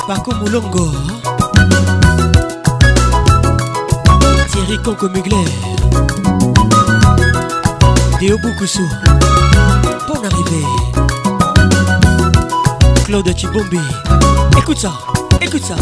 [0.07, 0.89] pako molongo
[4.53, 5.49] thierry conco mugler
[8.21, 8.89] de Boukoussou
[10.07, 10.65] Pour l'arrivée
[13.05, 13.79] Claude Chibombi
[14.59, 14.93] Écoute ça,
[15.41, 15.77] écoute ça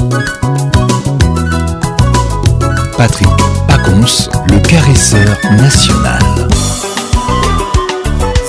[2.99, 3.29] Patrick
[3.69, 4.05] Pacons,
[4.51, 5.27] le caresseur
[5.57, 6.19] national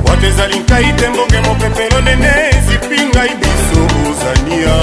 [0.09, 3.81] wato ezali nkai te mbonge mopepelo nene ezipi ngai biso
[4.11, 4.77] ozania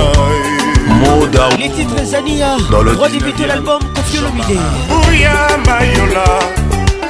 [0.93, 5.34] moda les titres zania roi débuté l'album kofiolomide buya
[5.66, 6.26] mayola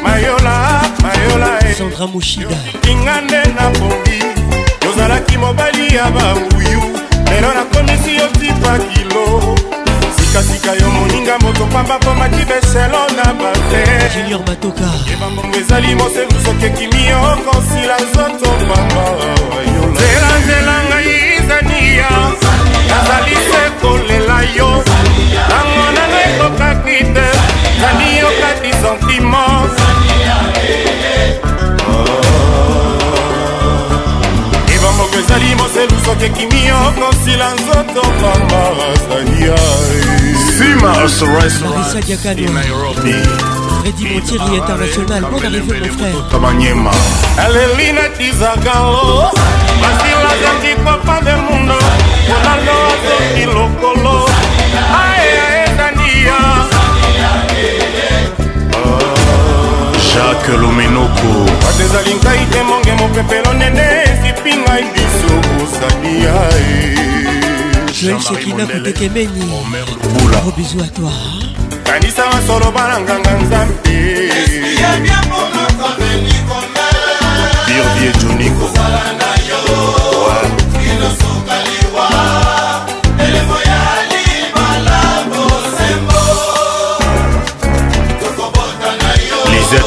[0.03, 1.77] mayola mayola eh.
[1.77, 4.17] sandra mushida kinga nde nakomi
[4.85, 6.81] yozalaki mobali ya babuyu
[7.31, 9.58] lelo nakomisi yo tipa kilo
[10.41, 16.65] sikasika yo moninga moto pamba mpo makiba eselo na bafejunior batoka ebambongo ezali mosefu soki
[16.65, 19.05] ekimi okosila nzoto pamba
[19.91, 22.09] nzela nzela ngai zania
[22.89, 24.83] nazali se kolela yo
[25.49, 27.27] nango nanga ekokaki te
[27.81, 29.78] nani yoka disentiment
[35.29, 39.57] ezali moselu soki ekimi yo kosila nzoto bamarazalia
[40.81, 46.21] marisa diakanoredimotieri international bon arrivé mon frère
[47.45, 49.07] alelina tizagalo
[49.81, 51.77] basila azangi papa de mundo
[52.29, 54.15] ronaldo azoki lokolo
[55.01, 56.37] ae aedania
[60.19, 61.29] jacques lomenoko
[61.63, 66.37] bato ezali ngai te monge mopepelo nene esipi ngai biso ozali ya
[67.97, 69.43] joel sekina kutekemeni
[70.29, 71.39] gros bizu a toi
[71.87, 73.75] kanisa masolo bana nganga nzambe
[77.67, 78.65] birvie joniko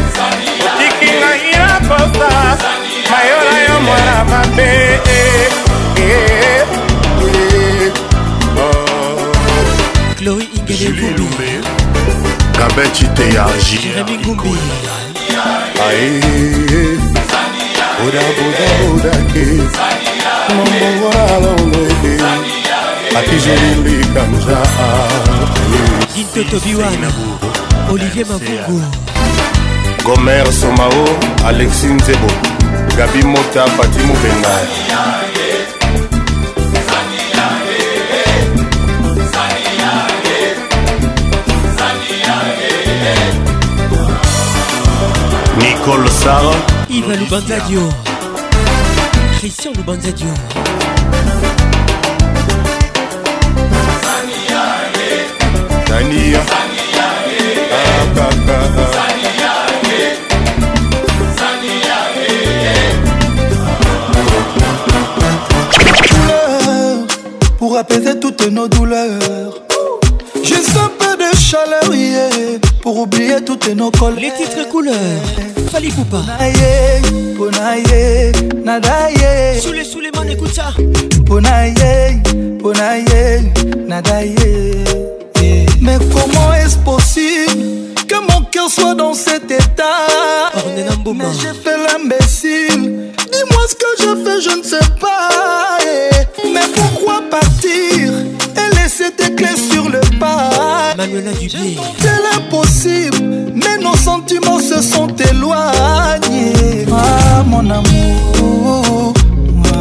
[0.63, 1.19] otiki eh, eh, eh, oh.
[1.19, 2.73] ngai ya posa
[3.11, 5.01] mayola yo mwana mabe
[10.19, 11.51] chloe ingelebumbi
[12.57, 15.00] gabin citeya jiremi ngumbi
[15.87, 16.11] aye
[18.01, 19.45] bodabodaodake
[20.57, 22.15] momowalalolede
[23.19, 24.59] atijelilikanja
[26.15, 27.09] dintotobiwana
[27.93, 28.83] olivier mavugu
[30.05, 31.07] gomer somao
[31.47, 32.31] alexi nzebo
[32.97, 35.20] gabi mota pati mobenga
[45.61, 46.43] Nicole Sarr,
[46.89, 47.81] Yves Lubanzadio,
[49.39, 50.29] Christian Lubanzadio.
[67.59, 69.11] Pour apaiser toutes nos douleurs,
[70.43, 74.17] juste un peu de chaleur, pour oublier toutes nos colères.
[74.19, 75.49] Les titres couleurs.
[75.71, 76.21] Fali Poupa
[77.39, 77.83] Ponaye,
[78.65, 79.15] nadaye
[79.73, 80.75] les Souleman, écoute ça
[81.27, 81.73] Ponaye,
[82.61, 83.05] ponaye,
[83.87, 84.35] nadaye
[85.81, 87.65] Mais comment est-ce possible
[88.09, 90.51] que mon cœur soit dans cet état
[91.15, 95.29] Mais j'ai fait l'imbécile Dis-moi ce que je fais, je ne sais pas
[96.53, 99.89] Mais pourquoi partir et laisser tes clés sur
[101.11, 101.77] Pamela Dubé.
[101.99, 106.87] C'est l'impossible, mais nos sentiments se sont éloignés.
[106.93, 109.13] Ah, mon amour,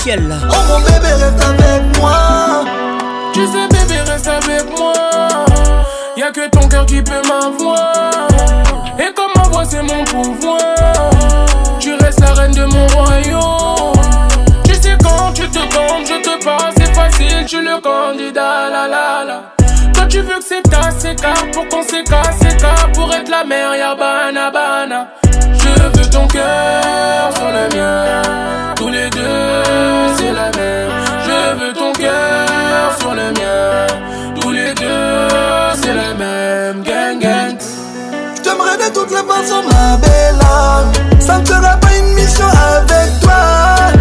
[0.07, 2.63] Oh mon bébé, reste avec moi.
[3.33, 4.93] Tu sais, bébé, reste avec moi.
[6.15, 8.11] Y'a que ton cœur qui peut m'avoir.
[8.99, 10.59] Et comme ma c'est mon pouvoir.
[11.79, 13.95] Tu restes la reine de mon royaume.
[14.65, 18.69] Tu sais, quand tu te comptes, je te parle, c'est facile, tu le candidat.
[18.71, 19.41] La la la.
[19.95, 21.15] Quand tu veux que c'est ta, c'est
[21.51, 22.57] pour qu'on s'écarte, c'est
[22.93, 25.54] pour être la mère, y'a bana bana.
[25.65, 28.21] Je veux ton cœur sur le mien.
[28.75, 29.63] Tous les deux,
[30.17, 30.91] c'est la même.
[31.25, 33.87] Je veux ton cœur sur le mien.
[34.39, 35.29] Tous les deux,
[35.81, 36.83] c'est la même.
[36.83, 37.57] Gang, gang.
[38.43, 40.91] t'aimerais de toutes les façons, ma belle âme.
[41.19, 43.31] Ça ne sera pas une mission avec toi.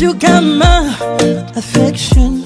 [0.00, 0.80] you got my
[1.56, 2.39] affection.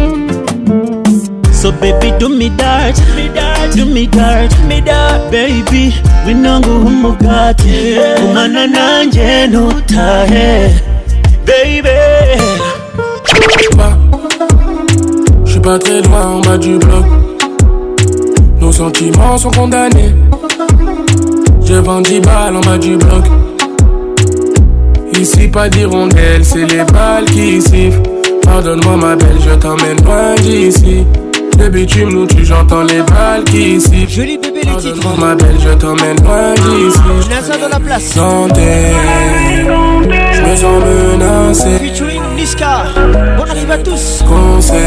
[1.62, 5.84] so baby, do me that, do me that, do me that, do me that, baby.
[6.26, 8.16] We no umugati, yeah.
[8.26, 10.46] umana nanje nutahe,
[11.46, 12.11] baby.
[15.62, 17.06] pas très loin en bas du bloc.
[18.60, 20.14] Nos sentiments sont condamnés.
[21.64, 23.24] Je vends 10 balles en bas du bloc.
[25.20, 28.02] Ici, pas rondelles, c'est les balles qui sifflent.
[28.44, 31.06] Pardonne-moi, ma belle, je t'emmène loin d'ici.
[31.60, 34.10] Le bitume nous tu j'entends les balles qui sifflent.
[34.10, 35.20] Joli bébé, les titres.
[35.20, 37.30] ma belle, je t'emmène loin d'ici.
[37.44, 38.04] ça dans la place.
[38.04, 38.96] Santé,
[40.34, 42.20] je me sens menacé.
[42.36, 42.86] Niska.
[43.72, 44.22] à tous.
[44.28, 44.82] Conseil,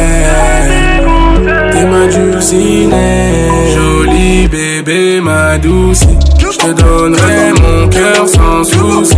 [1.73, 6.03] tes mains dulcinées, joli bébé ma douce.
[6.67, 9.17] Je te donnerai mon cœur sans souci.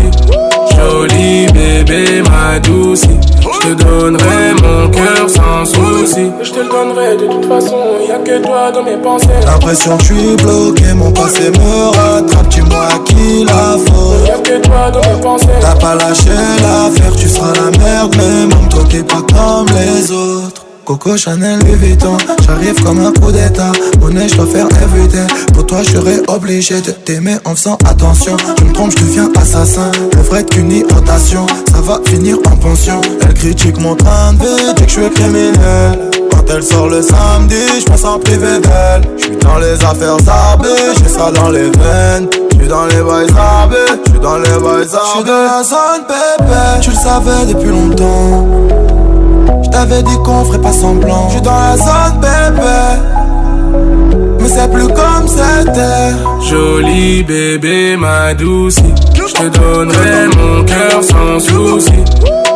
[0.77, 3.03] Joli bébé, ma douce.
[3.41, 6.33] Je te donnerai mon cœur sans souci.
[6.43, 7.77] Je te le donnerai de toute façon,
[8.09, 9.29] y a que toi dans mes pensées.
[9.45, 12.49] La pression, je suis bloqué, mon passé me rattrape.
[12.49, 14.27] Tu vois qui la faute.
[14.27, 15.47] Y a que toi dans mes pensées.
[15.61, 20.11] T'as pas lâché l'affaire, tu seras la merde, mais même toi t'es pas comme les
[20.11, 20.63] autres.
[20.87, 25.67] Coco Chanel Louis Vuitton J'arrive comme un coup d'état Bonnet je dois faire éviter Pour
[25.67, 25.99] toi je
[26.33, 30.71] obligé de t'aimer en faisant attention Tu me trompe je deviens assassin Le vrai qu'une
[30.71, 35.11] irritation Ça va finir en pension Elle critique mon train de vie que je suis
[35.11, 35.99] criminel
[36.31, 39.03] quand elle sort le samedi, je pense en privé d'elle.
[39.17, 42.29] Je suis dans les affaires sabées, j'ai ça dans les veines.
[42.53, 46.91] J'suis dans les boys je dans les boys Je suis de la zone, bébé, tu
[46.91, 48.86] le savais depuis longtemps.
[49.67, 51.29] Je t'avais dit qu'on ferait pas semblant.
[51.29, 52.79] Je dans la zone, bébé.
[54.41, 56.15] Mais c'est plus comme c'était.
[56.49, 58.77] Joli bébé, ma douce.
[59.13, 61.93] Je te donnerai mon cœur sans souci.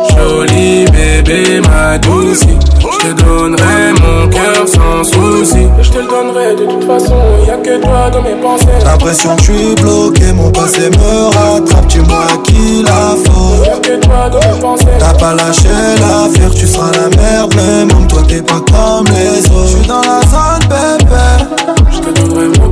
[0.09, 2.41] Joli bébé, ma douce,
[2.79, 5.67] je te donnerai mon cœur sans souci.
[5.81, 7.15] Je te le donnerai de toute façon,
[7.47, 8.81] Y'a a que toi dans mes pensées.
[8.83, 13.65] L'impression que je suis bloqué, mon passé me rattrape, tu vois qui la faute.
[13.65, 14.85] Y'a que toi dans mes pensées.
[14.97, 15.67] T'as pas lâché
[16.01, 19.67] l'affaire, tu seras la merde, mais même toi t'es pas comme les autres.
[19.67, 22.70] Je suis dans la zone, bébé, je te donnerai mon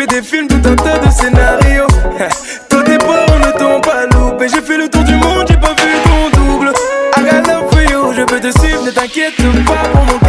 [0.02, 1.88] fait des films, tout un tas de scénarios.
[2.70, 4.48] bon, on ne t'ont pas loupé.
[4.48, 6.72] J'ai fait le tour du monde, j'ai pas vu ton double.
[7.18, 10.20] I got for you, je peux te suivre, ne t'inquiète pas pour mon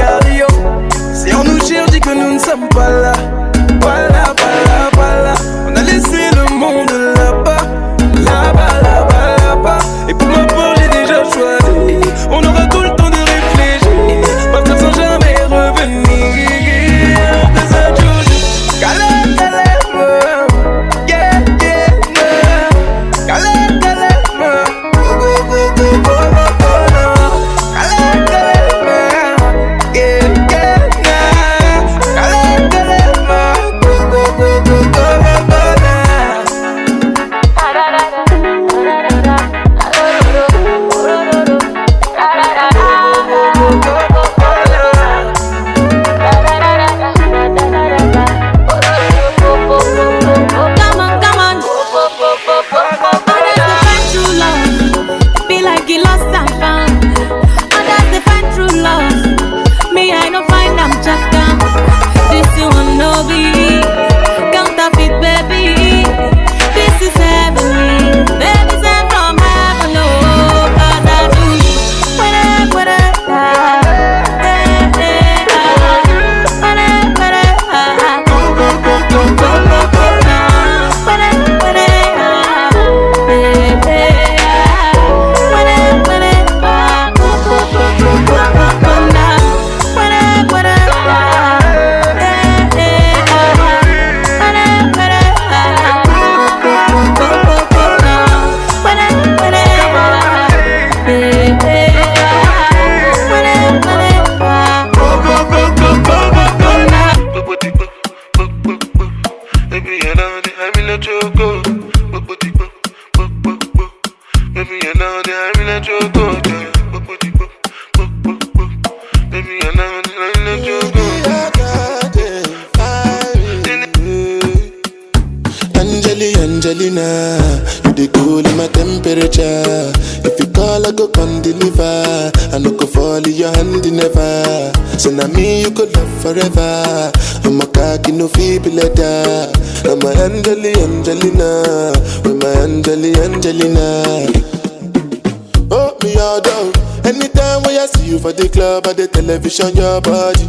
[149.43, 150.47] vision your body.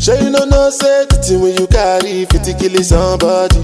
[0.00, 3.58] Sure you know no safety when you carry 50 killing somebody.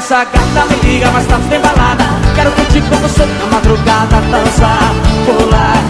[0.00, 2.04] essa gata me liga, mas tá tudo embalada
[2.34, 4.94] Quero curtir com você na madrugada Dançar,
[5.26, 5.80] pular,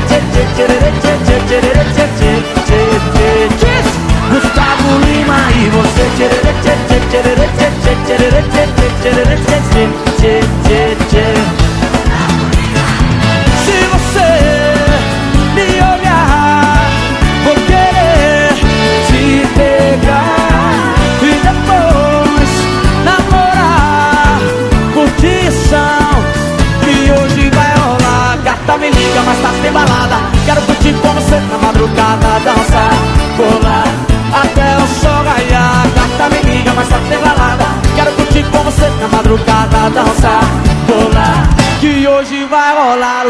[0.55, 1.10] tchê tchê tchê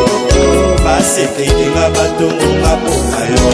[0.85, 3.49] basetekinga batongonga mpoka yo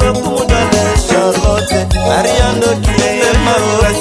[0.00, 3.54] loku mudala charlotte mariando kilema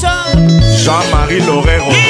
[0.00, 2.07] Jean-Marie Lorero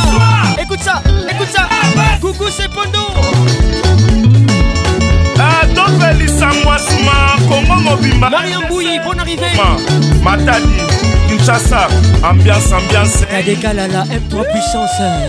[0.60, 1.00] Écoute ça!
[1.30, 1.68] Écoute ça!
[2.20, 2.66] Coucou, c'est
[5.86, 7.12] topelisa mwasima
[7.48, 8.30] kongo mobimba
[10.24, 10.66] matadi
[11.28, 11.86] kinshasa
[12.22, 15.26] ambiance ambiance kadekalala m3 puissance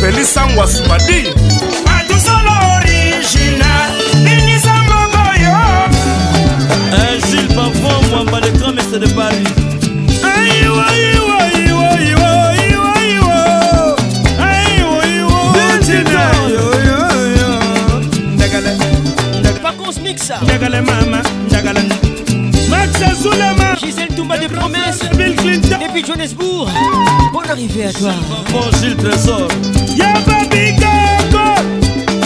[0.00, 1.26] pelisa ngwasima di
[1.98, 3.88] atusolo original
[4.24, 5.60] ninisangokoyo
[6.92, 9.48] eh, gile parfum mwamba le grand mese de paris
[10.24, 11.21] eh,
[19.92, 20.30] Ambiance Mix.
[20.42, 21.80] Njagala mama, njagala.
[22.70, 22.92] Max
[23.22, 23.74] Zulema.
[23.80, 25.00] Gisèle Toumba des promesses.
[25.16, 25.78] Bill Clinton.
[25.80, 26.68] Depuis Johannesburg.
[27.32, 28.12] Bonne arrivée à toi.
[28.52, 29.48] Bon Gilles Trésor.
[29.96, 31.46] Yaba Bigoko.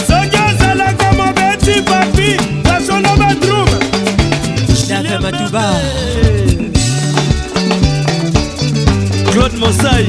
[0.05, 2.37] Sonia Zalaka Mabeti Papi.
[2.63, 3.69] Kasolo Badroum.
[4.87, 5.63] Daga Matouba.
[9.31, 10.05] Claude Mossai.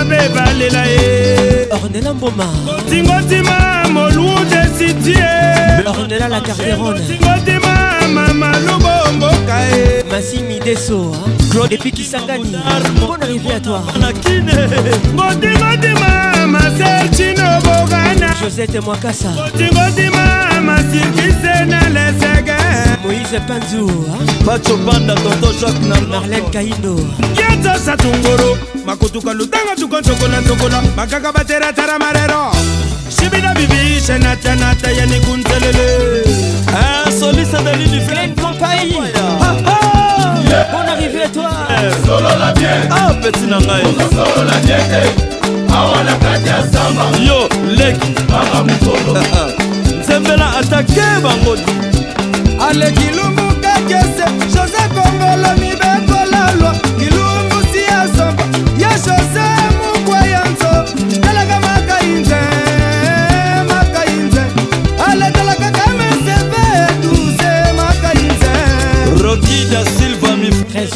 [0.05, 5.17] bebalela ye ornela mboma motingotima molunde sitie
[5.87, 11.15] ornela la carteroneotingotima mama lubomboka ye masimi deso
[11.51, 12.55] claude epi kisangani
[12.97, 13.81] mpona rive à toi
[15.17, 22.59] motingotima masel cino bogana josete mwakasa motingotima masikise na lesege
[23.05, 23.91] moïse panzu
[24.45, 27.01] bacho panda toto jacques na marlene kaindo
[27.37, 32.53] yetosatunguru bakotuka lutanga tukontokola ntokola bakaka bateratara marero
[33.17, 35.89] shibina bibi shanatanata ya nikuntelele
[36.25, 38.97] eh, soliste de l'univers campagne
[40.73, 41.51] bon arrivé toi
[42.07, 43.85] solola eh, bien ah petit na ngai
[44.15, 47.39] solola bien awa na kati ya zamba yo
[47.79, 51.55] leki mama mokolo eh, nzembela atake bango
[52.69, 54.25] aleki lumbu kakese
[54.55, 55.58] josé kongolo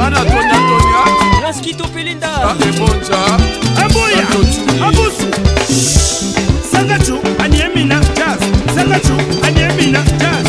[0.00, 1.02] bana tonya tonya
[1.44, 3.18] laskito pelinda bakebonja
[3.84, 4.24] abuya
[4.88, 5.28] abusu
[6.72, 8.40] sangachu aniemina jazz
[8.74, 9.12] sangachu
[9.46, 10.46] aniemina jazz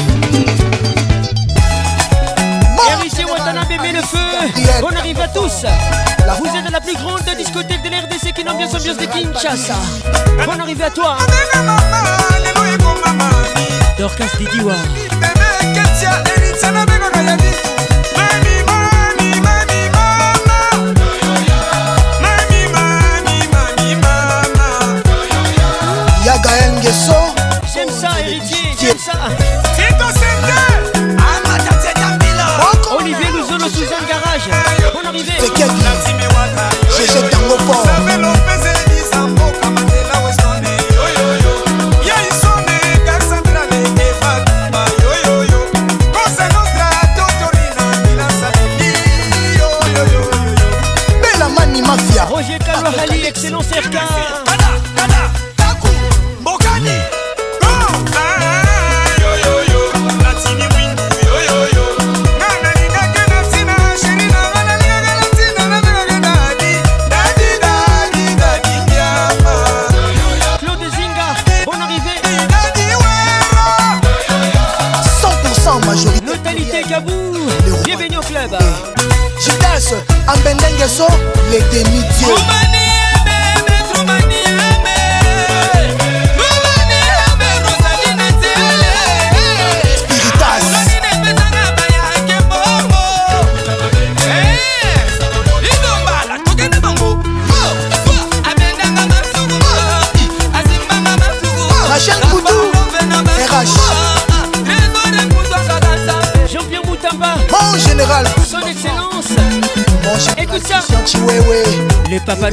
[3.02, 3.18] RIC
[3.94, 4.32] le feu
[4.88, 8.68] On arrive à tous Vous êtes dans la plus grande discothèque de l'RDC qui bien
[8.72, 9.76] son bien de Kinshasa
[10.48, 11.18] On arrive à toi
[14.00, 14.74] Dorcas Didiwa
[26.82, 27.14] Nguesso
[27.74, 29.12] J'aime ça héritier, oh, j'aime ça
[32.98, 37.86] Olivier Luzolo Suzanne Garage Bonne arrivée J'ai jeté un mot fort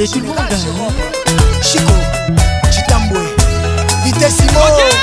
[0.06, 0.92] parler du monde
[1.60, 1.90] Chico,
[2.70, 3.18] Chitambwe,
[4.04, 4.96] Vitessimo okay.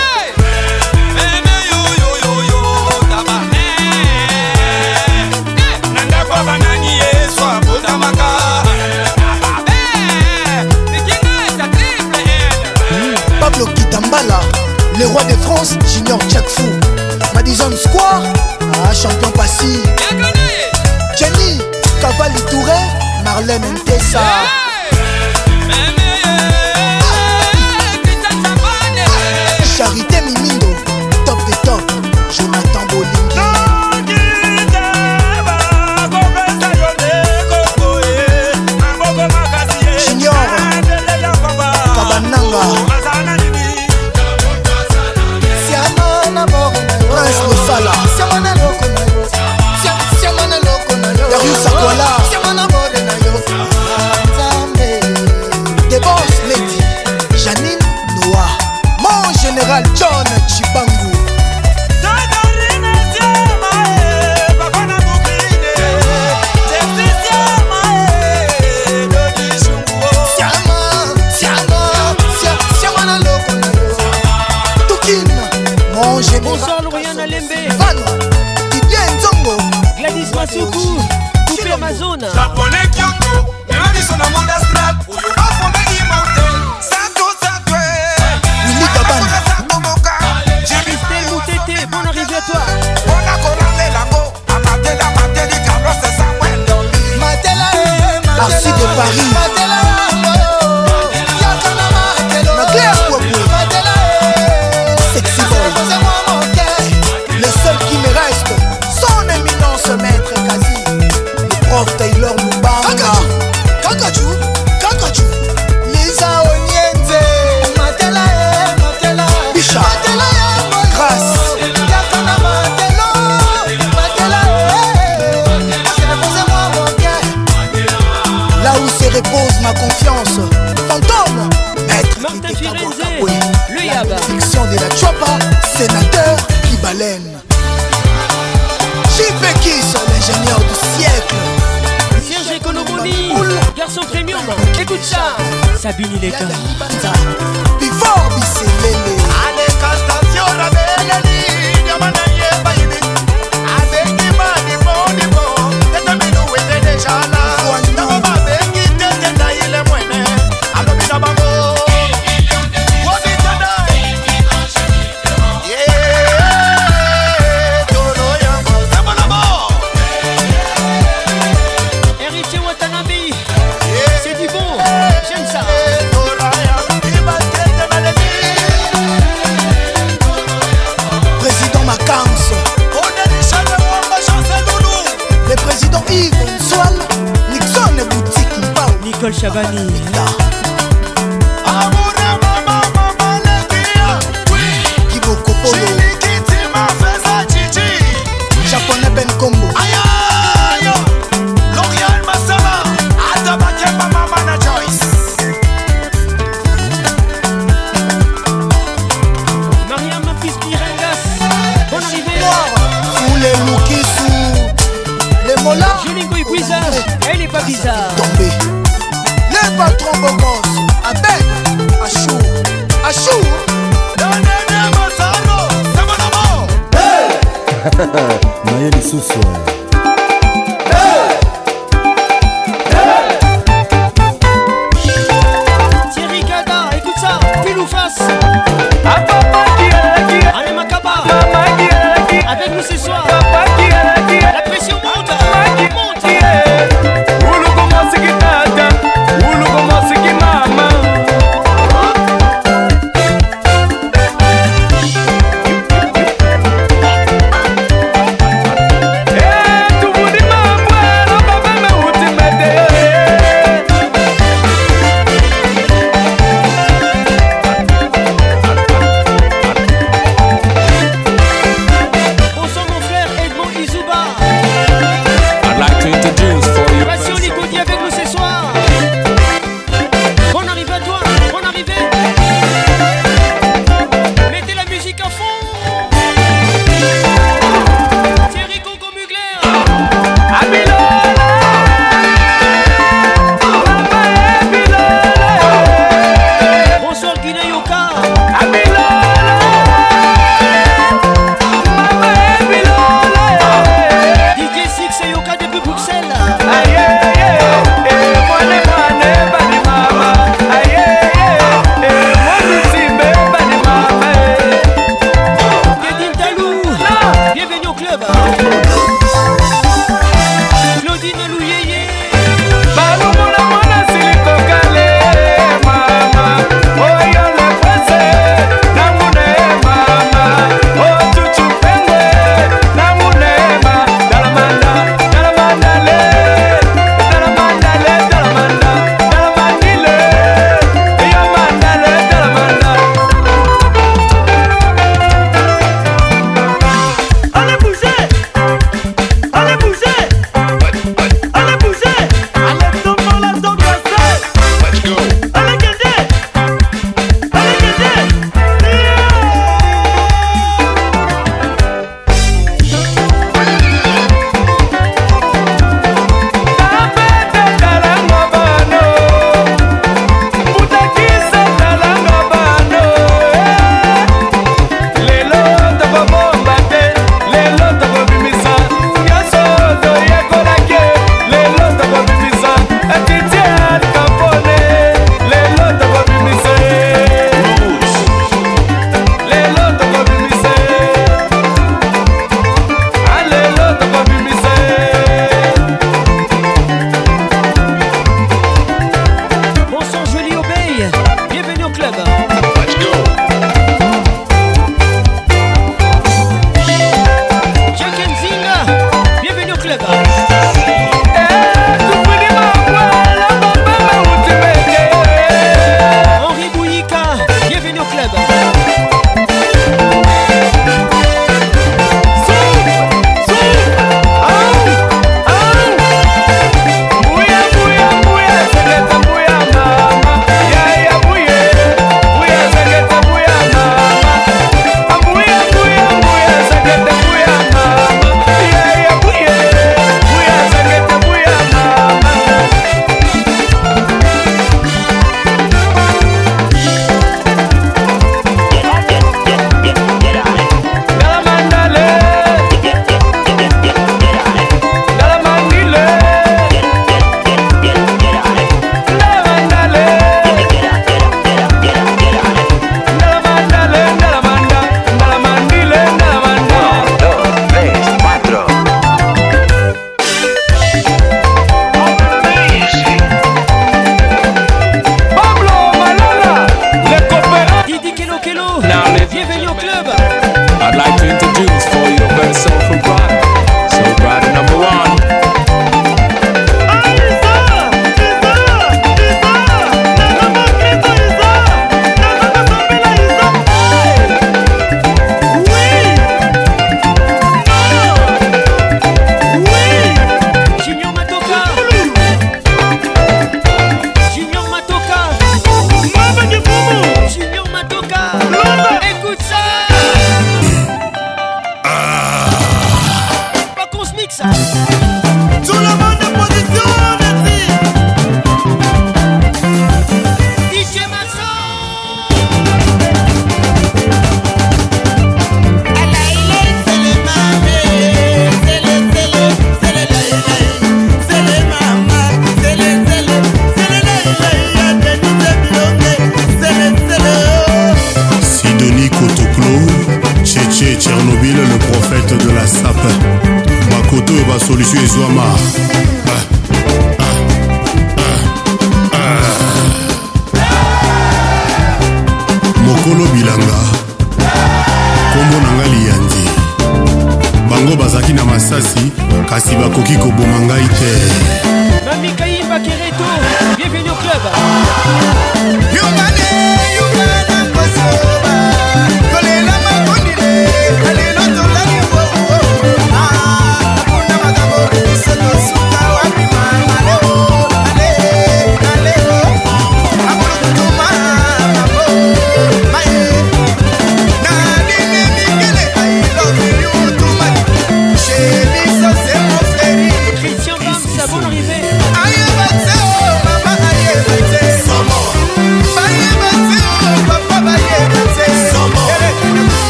[12.89, 14.39] Hmm, Pablo Kitambala,
[14.97, 16.63] le roi de France, Junior Jack Fou,
[17.33, 18.21] Madison Square,
[18.73, 19.81] ah, champion Passy,
[21.19, 21.59] Jenny,
[21.99, 22.71] Cavalli Touré,
[23.25, 24.19] Marlène Ntessa.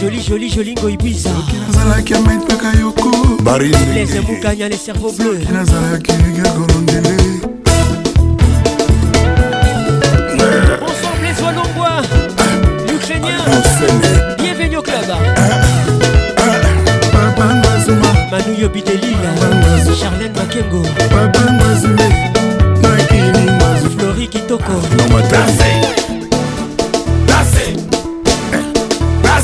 [0.00, 1.30] joli joli joli ngoibisa
[1.66, 3.10] nazalaki amaitaka yoko
[3.42, 6.12] barlese mukanya le cerveau bleu nazalaki
[6.42, 7.08] gakolongele
[10.88, 12.02] ensemble soilongwa
[12.88, 13.38] l'ukrainien
[14.42, 15.08] bienvenue au club
[18.32, 19.30] manu yobitelila
[20.00, 20.82] charlene makengo
[23.98, 24.72] flori kitoko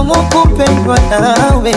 [0.00, 1.74] Nilisahau kupendwa nawe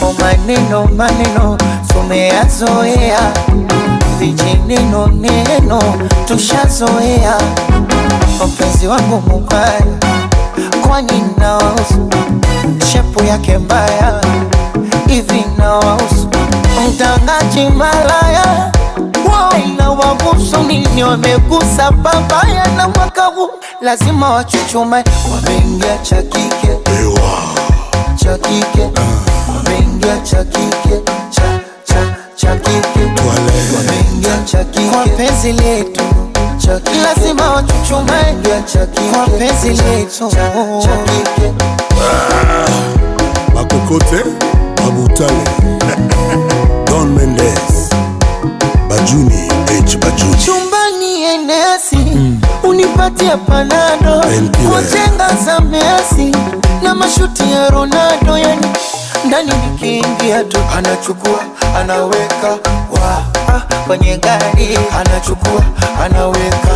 [0.00, 1.58] kwa maneno maneno
[1.88, 3.20] tumeyazoea,
[4.18, 5.78] vijineno neno
[6.24, 7.34] tushazoea.
[8.46, 9.80] Mpenzi wangu mubaya,
[10.88, 12.10] kwani nawausu
[12.92, 14.20] shepu yake mbaya,
[15.08, 16.28] hivi nawausu
[16.88, 18.72] mtangaji malaya
[19.54, 23.50] Aina wagusa nini, wamegusa papaya na mwaka huu
[23.80, 25.04] lazima wachuchume,
[25.34, 26.78] wameingia chakike kike
[28.16, 29.56] cha kike, ah.
[29.56, 31.00] wameingia cha kike
[31.30, 36.00] cha cha cha kike, wameingia cha kike kwa penzi letu
[37.02, 38.36] lazima wachuchume
[39.12, 40.28] kwa penzi letu
[40.82, 41.52] cha kike
[43.54, 43.54] ah.
[43.54, 45.44] mabutale
[46.86, 47.90] Don Mendes
[48.88, 52.40] Bajuni H Bajuni chumbani enesi mm.
[52.62, 54.24] unipatie panado
[54.70, 56.36] kwa jenga za Messi
[56.82, 58.66] na mashuti ya Ronaldo, yani
[59.24, 61.40] ndani nikiingia tu anachukua
[61.80, 62.48] anaweka
[62.92, 63.22] wa
[63.86, 65.64] kwenye gari anachukua
[66.04, 66.68] anaweka,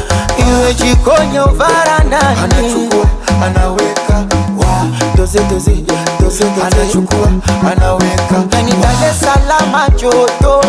[0.48, 3.06] iwe jikoni au varandani anachukua
[3.46, 4.14] anaweka
[4.58, 4.86] wa
[5.16, 6.44] Doze, doze, doze, doze.
[6.76, 7.28] Anachukua
[7.72, 10.60] anaweka, ndani Dar salama Salaam joto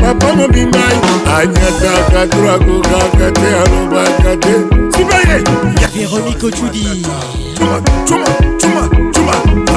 [0.01, 0.82] papa mobima
[1.40, 4.55] anyataka trakokaka te alobaka te
[4.97, 5.44] sibaye
[5.97, 7.06] veronike ocudi
[7.59, 8.27] cuma cuma
[8.89, 9.06] cuma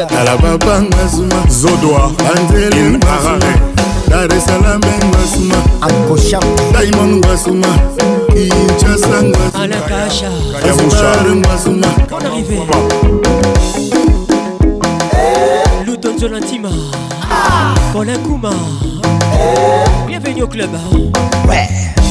[0.08, 3.62] tala babanga zuma zodoa anzeli marare
[4.10, 6.40] dar ngazuma akosha
[6.74, 7.68] daimon ngazuma
[8.34, 9.24] kinchasa
[10.54, 11.88] ngwasumaar ngwasuma
[15.86, 16.70] lutonzo na ntima
[17.94, 18.52] Colin Kouma
[20.08, 20.70] Bienvenue au club
[21.48, 21.68] Ouais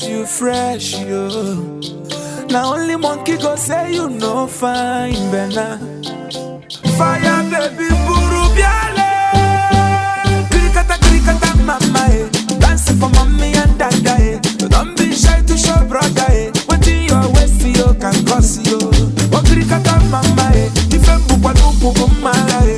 [0.00, 1.28] You fresh, yo.
[2.48, 5.76] Now only monkey go say you no fine, Bena.
[6.96, 9.10] Fire baby, buru biale.
[10.48, 12.26] Kirikata, kirikata, mama, eh.
[12.58, 14.40] Dancing for mommy and dada, eh.
[14.66, 16.50] Don't be shy to show brother, eh.
[16.64, 18.78] What in your waist, yo, can cost you.
[18.80, 20.70] Oh, kirikata, mama, eh.
[20.94, 22.71] Ife mbukwa, nupu, bumala, eh.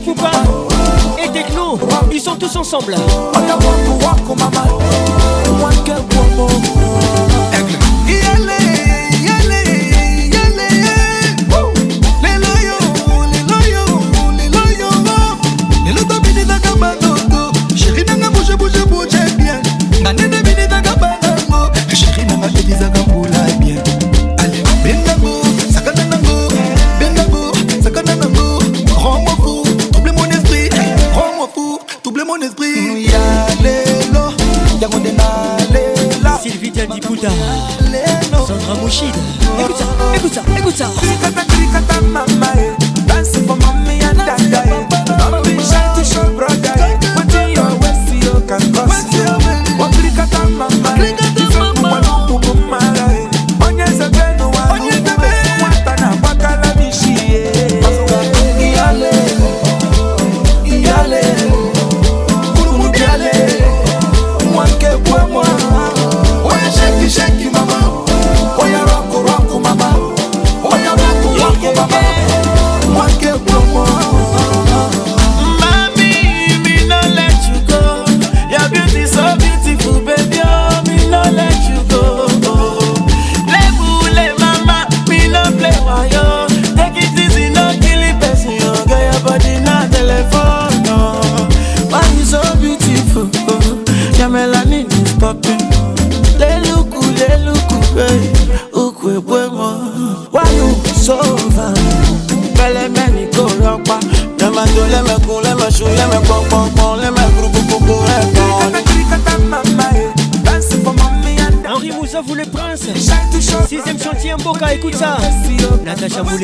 [0.00, 0.30] faut Poupa
[1.22, 1.78] et Techno,
[2.12, 2.96] ils sont tous ensemble.
[37.22, 37.22] Moshida
[38.46, 39.18] Sandra Moshida
[39.60, 40.90] Écoute ça, écoute ça, écoute ça
[42.58, 42.71] eh.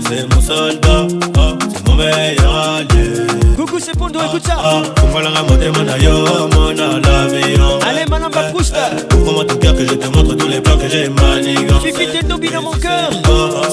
[0.07, 0.84] c'est mon soldat
[3.57, 4.55] Coucou c'est Pondo, ah, écoute ça
[5.05, 6.67] mon
[7.89, 10.77] Allez Madame Prousta eh, eh, Ouvre-moi ton cœur que je te montre tous les plans
[10.77, 13.09] que j'ai manigancés Fifi t'es tombé dans mon cœur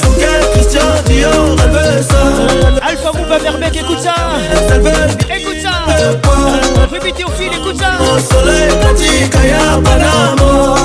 [0.02, 4.90] Faut qu'elle Christian Dion elle veut ça Alpha Mouba Verbeck, écoute ça veut.
[6.92, 10.76] Bibi Théophile, écoute ça Au soleil katika ya Panama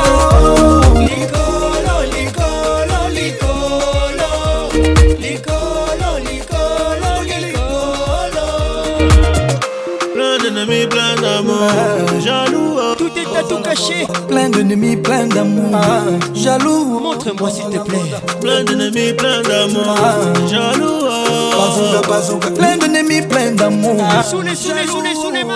[13.14, 15.70] t'es tout caché Plein d'ennemis, plein d'amour.
[15.74, 16.02] Ah.
[16.34, 17.98] jaloux, montre-moi s'il te plaît.
[18.40, 19.96] Plein d'ennemis, plein d'amour.
[19.98, 20.48] Ah.
[20.48, 21.08] jaloux.
[21.52, 22.50] Bazooka, bazooka.
[22.50, 23.96] Plein d'ennemis, plein d'amour.
[24.00, 25.54] Ah, sous les, sous les, sous les, tu les mains.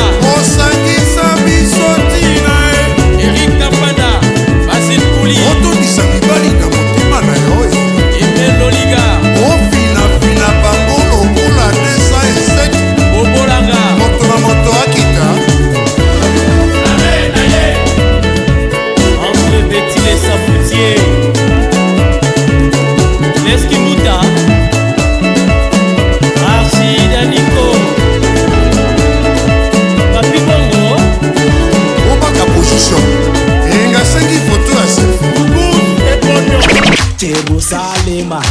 [38.19, 38.41] mima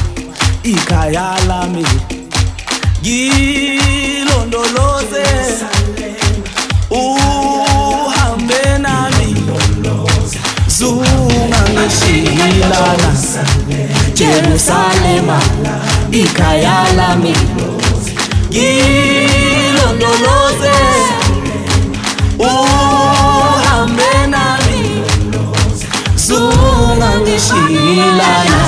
[0.64, 1.84] ikhaya lami
[3.02, 5.24] ngilondoloze
[6.90, 9.28] uhambe nami
[10.76, 13.10] zungangishiyilana
[14.14, 15.38] jerusalema
[16.12, 17.34] ikhaya lami
[18.52, 20.76] ngilondoloze
[22.40, 24.82] uhambe nami
[26.26, 28.67] zungangishiyilana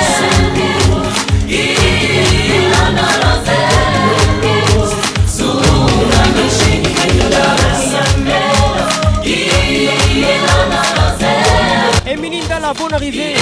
[12.71, 13.33] Sandra, bonne arrivée.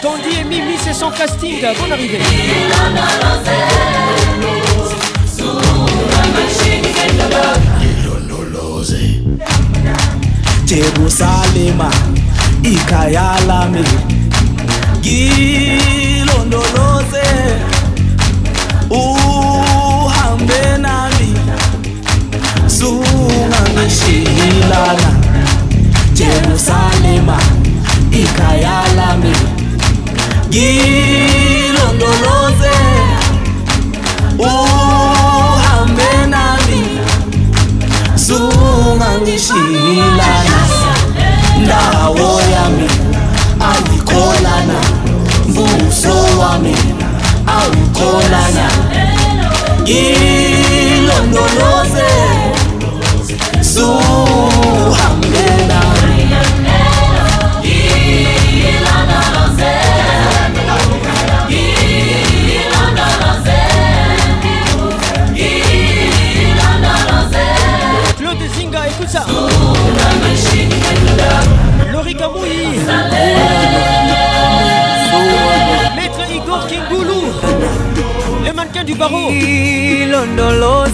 [0.00, 2.20] Tandy et Mimi, c'est son casting, bonne arrivée.
[10.66, 11.90] jerusalema
[12.64, 13.84] ikayalami
[15.00, 17.26] ngilondoloze
[18.90, 21.30] uhambe nami
[22.68, 25.10] sungangishilana
[26.14, 27.36] jerusalema Manyema
[28.10, 29.32] ikayalami
[30.50, 32.72] gilondoloze
[34.38, 36.80] uhambe nami
[38.14, 40.60] zungangishilana
[41.62, 42.88] ndawo yami
[43.60, 44.78] awukolana
[45.48, 46.74] mbuso wami
[47.46, 48.66] awukolana
[49.84, 52.06] gilondoloze
[53.60, 55.31] zuhambe
[71.92, 72.68] Laurie Kamouyi
[75.96, 77.24] Maître Igor Kingoulou
[78.44, 79.30] Le mannequin du barreau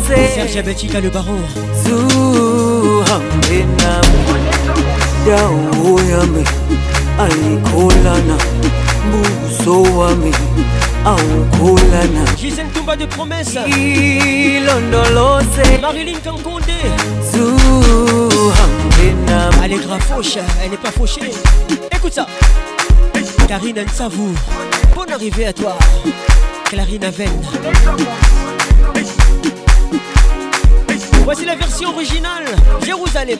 [0.07, 1.39] Serge Abachika le barreau
[5.27, 6.45] dawo de
[7.23, 8.37] ayikholana
[9.13, 10.31] buso wami
[12.97, 15.38] de ilondolo
[15.81, 16.15] Marilyn
[16.45, 16.73] Gondé
[19.65, 21.31] Elle est grave fauche, elle n'est pas fauchée.
[21.93, 22.27] Écoute ça.
[23.49, 24.35] Karine elle savoure.
[24.95, 25.77] Bonne arrivée à toi.
[26.67, 27.31] Clarine Aven.
[31.25, 32.45] Voici la version originale.
[32.85, 33.39] Jérusalem.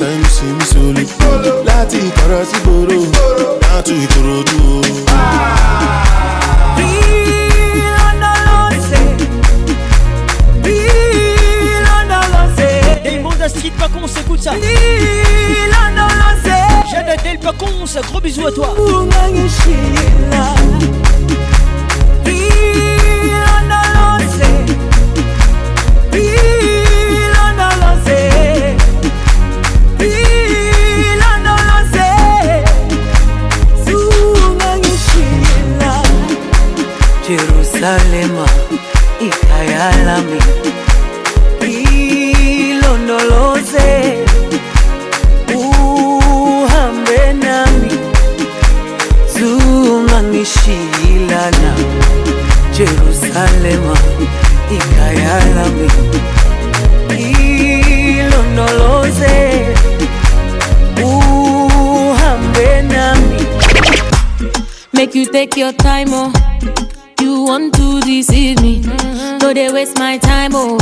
[0.00, 5.58] time see me solo láti ìkọ̀rọ̀ sí gbòòrò láti ìkòròdú o.
[13.56, 14.52] Street Pacon, s'écoute ça.
[16.90, 17.72] J'adore Del Pacon,
[18.08, 18.68] gros bisous à toi.
[37.30, 38.32] Jerusalem,
[39.20, 40.38] ikayalami
[41.90, 44.24] ilondoloze
[45.54, 47.92] uhambe nami
[49.34, 51.72] zungangishilana
[52.74, 53.82] Jerusalem,
[54.78, 55.88] ikayalami
[58.10, 59.36] ilondoloze
[61.02, 63.38] uhambe nami
[64.92, 66.49] Make you take your time, oh
[67.50, 68.78] want to deceive me.
[69.42, 70.78] No, they waste my time, oh.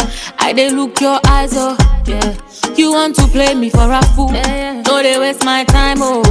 [0.47, 1.74] I they look your eyes, oh.
[2.07, 2.35] Yeah.
[2.78, 4.33] You want to play me for a fool?
[4.33, 4.83] Yeah, yeah.
[4.87, 6.23] No, they waste my time, oh.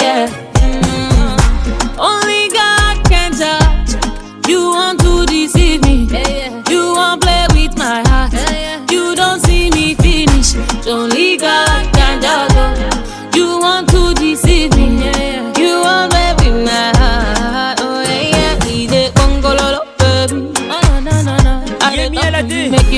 [0.00, 0.26] Yeah.
[0.56, 3.90] mm Only God can judge.
[4.50, 5.96] You want to deceive me?
[6.72, 8.32] You want play with my heart?
[8.90, 10.48] You don't see me finish.
[10.88, 11.67] Only God.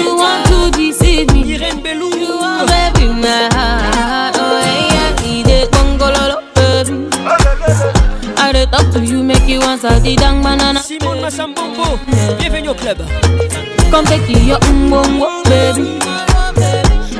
[0.00, 1.40] You want to deceive me.
[1.54, 2.10] Irene Bellou.
[2.22, 4.36] You are baby my heart.
[4.40, 4.42] Oh
[4.94, 6.94] yeah, he dey congololo baby.
[8.36, 10.80] I dey talk to you, make you answer the dang banana.
[10.80, 11.98] Simon Massambombo.
[12.38, 12.98] Bienvenue au club.
[13.90, 15.84] Come take your umbongo baby.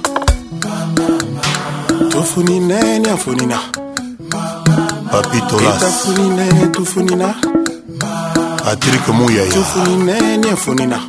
[2.10, 3.58] tofunine ni afunina
[5.12, 7.34] papitolatafunine eh, tufunina
[8.70, 11.00] atirike muyaya tufunine ni afunina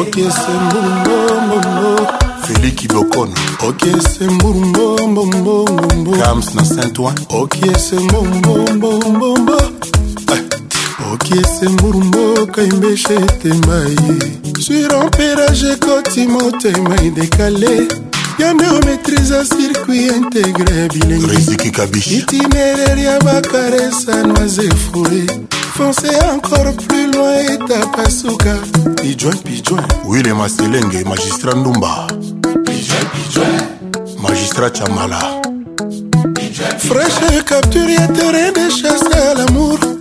[0.00, 2.08] okese mbulumbombombombo
[2.46, 3.34] feliki bokona
[3.68, 9.65] okese mbulumbombombombombombo kams na saint oin okese mbombombombombombo
[11.12, 14.18] okiese mburu mboka imbeshe etema ye
[14.62, 17.88] suremperage koti motema edekale
[18.38, 25.26] ya nde ometriza circuit integre ya bilengiitinerere ya bakaresa noise fure
[25.76, 28.56] fonce encore plus loin etapa suka
[29.02, 32.06] pijoin pijoin wile maselenge magistrat ndumba
[32.64, 33.60] pijoin pijoin
[34.22, 35.22] magistrat chamala
[36.88, 39.95] fraîche capture ya terrain de chasse à l'amour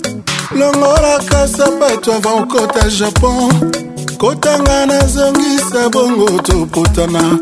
[0.56, 3.72] longolaka sapato avant okota japon
[4.18, 7.40] kotanga nazongisa bongo tokutana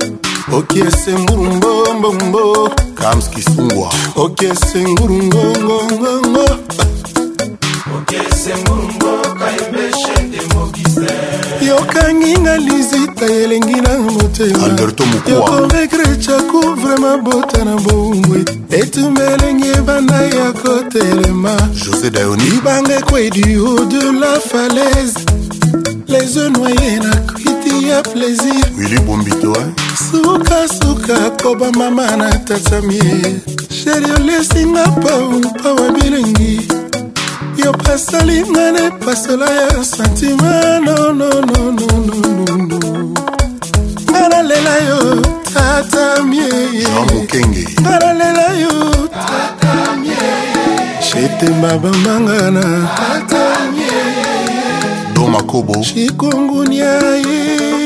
[0.51, 6.43] okiese ngurumbombombo kamskisungwa okiese ngurungongongongo
[7.97, 9.72] okiese ngurungo kaim
[11.75, 21.55] yokangi nga lizita elengi na moteyokoregretchaku vraimen bota na boungwe etumba elengi ebanda ya kotelema
[22.51, 25.19] libanga ekwe du haut de la falaise
[26.07, 29.57] les yeux noyés na kwiti ya plaisir wili bombito
[30.11, 33.21] sukasuka kobamama na tatamie
[33.83, 35.29] sheri olesinga pau
[35.63, 36.51] pawa bilengi
[37.57, 42.49] yo pasali nga na epasela ya santima nonnnnnnn
[44.09, 44.99] nga nalela yo
[45.53, 46.49] tatamie
[47.81, 48.75] nga nalela yo
[51.05, 52.65] shetemba bambangana
[55.13, 57.82] domakobo shikongunia ye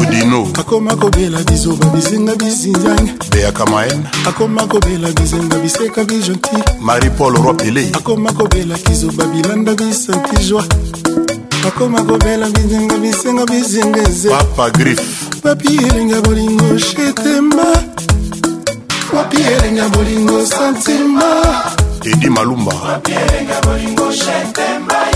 [0.00, 6.50] odino akoma kobela bizoba bizinga bizinzanga bea kamaen akoma kobela bizenga biseka bijonti
[6.80, 10.64] marie paul ropele akoma kobela kizoba bilanda bisanti joi
[11.68, 15.00] akoma kobela bizenga bisenga bizengeze papa grif
[15.42, 17.66] papi elenga bolingo shetemba
[19.12, 21.28] papi elenga bolingo santima
[22.04, 25.15] edi malumba papi elenga bolingo shetemba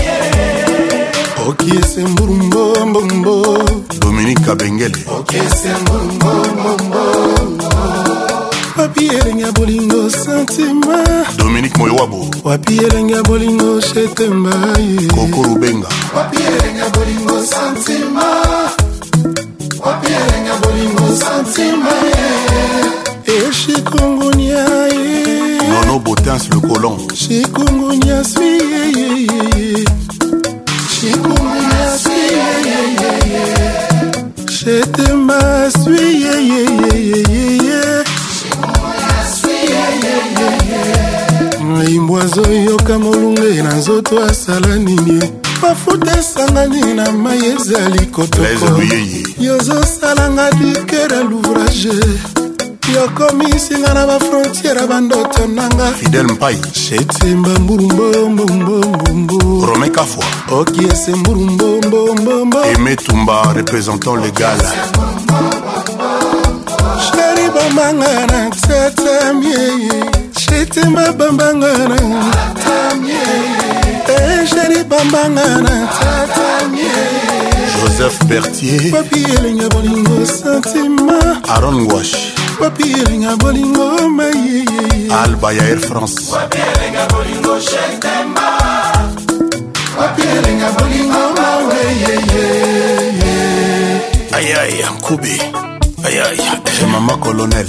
[1.49, 3.59] okiese mburumbombombo
[3.99, 4.97] dominika bengele
[8.77, 11.05] wapi elenge ya bolingo santima
[11.37, 14.51] dominike moyowabo wapi elenge ya bolingo shetemba
[14.99, 15.87] ye kokorubenga
[16.17, 18.25] wapi elenge ya bolingo santima
[19.85, 25.21] wapi elenge ya bolingo santima ye eh, eshikongonia ye
[25.57, 25.61] eh.
[25.69, 30.30] nono botins le colon shikongonia suyeyeyeye eh,
[31.03, 31.17] Je te
[35.13, 37.63] m'assuie, yeah, yeah, yeah, yeah,
[41.57, 41.79] yeah.
[41.89, 45.29] limbwazo yoka molunge na nzoto asala nini
[45.61, 48.83] mafuta esangani na mai ezali kotoko
[49.39, 52.01] yozosalanga dikera l'ouvrage
[52.89, 60.23] yokomisinga na bafrontiere bandoto nanga fidel mpai shetimba mbulumbombombombombo rome kafwa
[60.59, 64.59] okiese mbulumbombombo emetumba représentant légal
[67.05, 69.63] sheri bambanga na tatamie
[70.45, 73.23] shetimba bambanga na tatamie
[74.53, 76.91] sheri eh, bambanga na tatamie
[77.83, 82.30] joseph bertier papi elinga bolingo sentima aron wash
[82.61, 84.51] papi elinga bolingo mai
[85.23, 88.47] alba ya air france papi elinga bolingo shetema
[89.97, 91.83] papi elinga bolingo mawe
[94.37, 95.35] ayaya nkubi
[96.07, 96.51] ayaya
[96.91, 97.67] mama colonel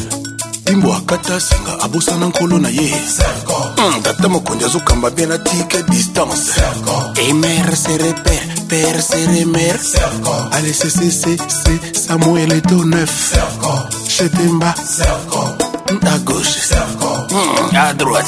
[0.65, 2.89] dimbo akata singa abosana nkolo na ye
[3.77, 6.63] hmm, tata mokonzi azokamba bie na tike distance
[7.29, 9.79] emer se repere pere se remer
[10.51, 11.73] alesesesese
[12.07, 13.07] samuel eto 9
[14.09, 15.62] chetemba Serco.
[16.03, 18.27] à gauche, mmh, à droite,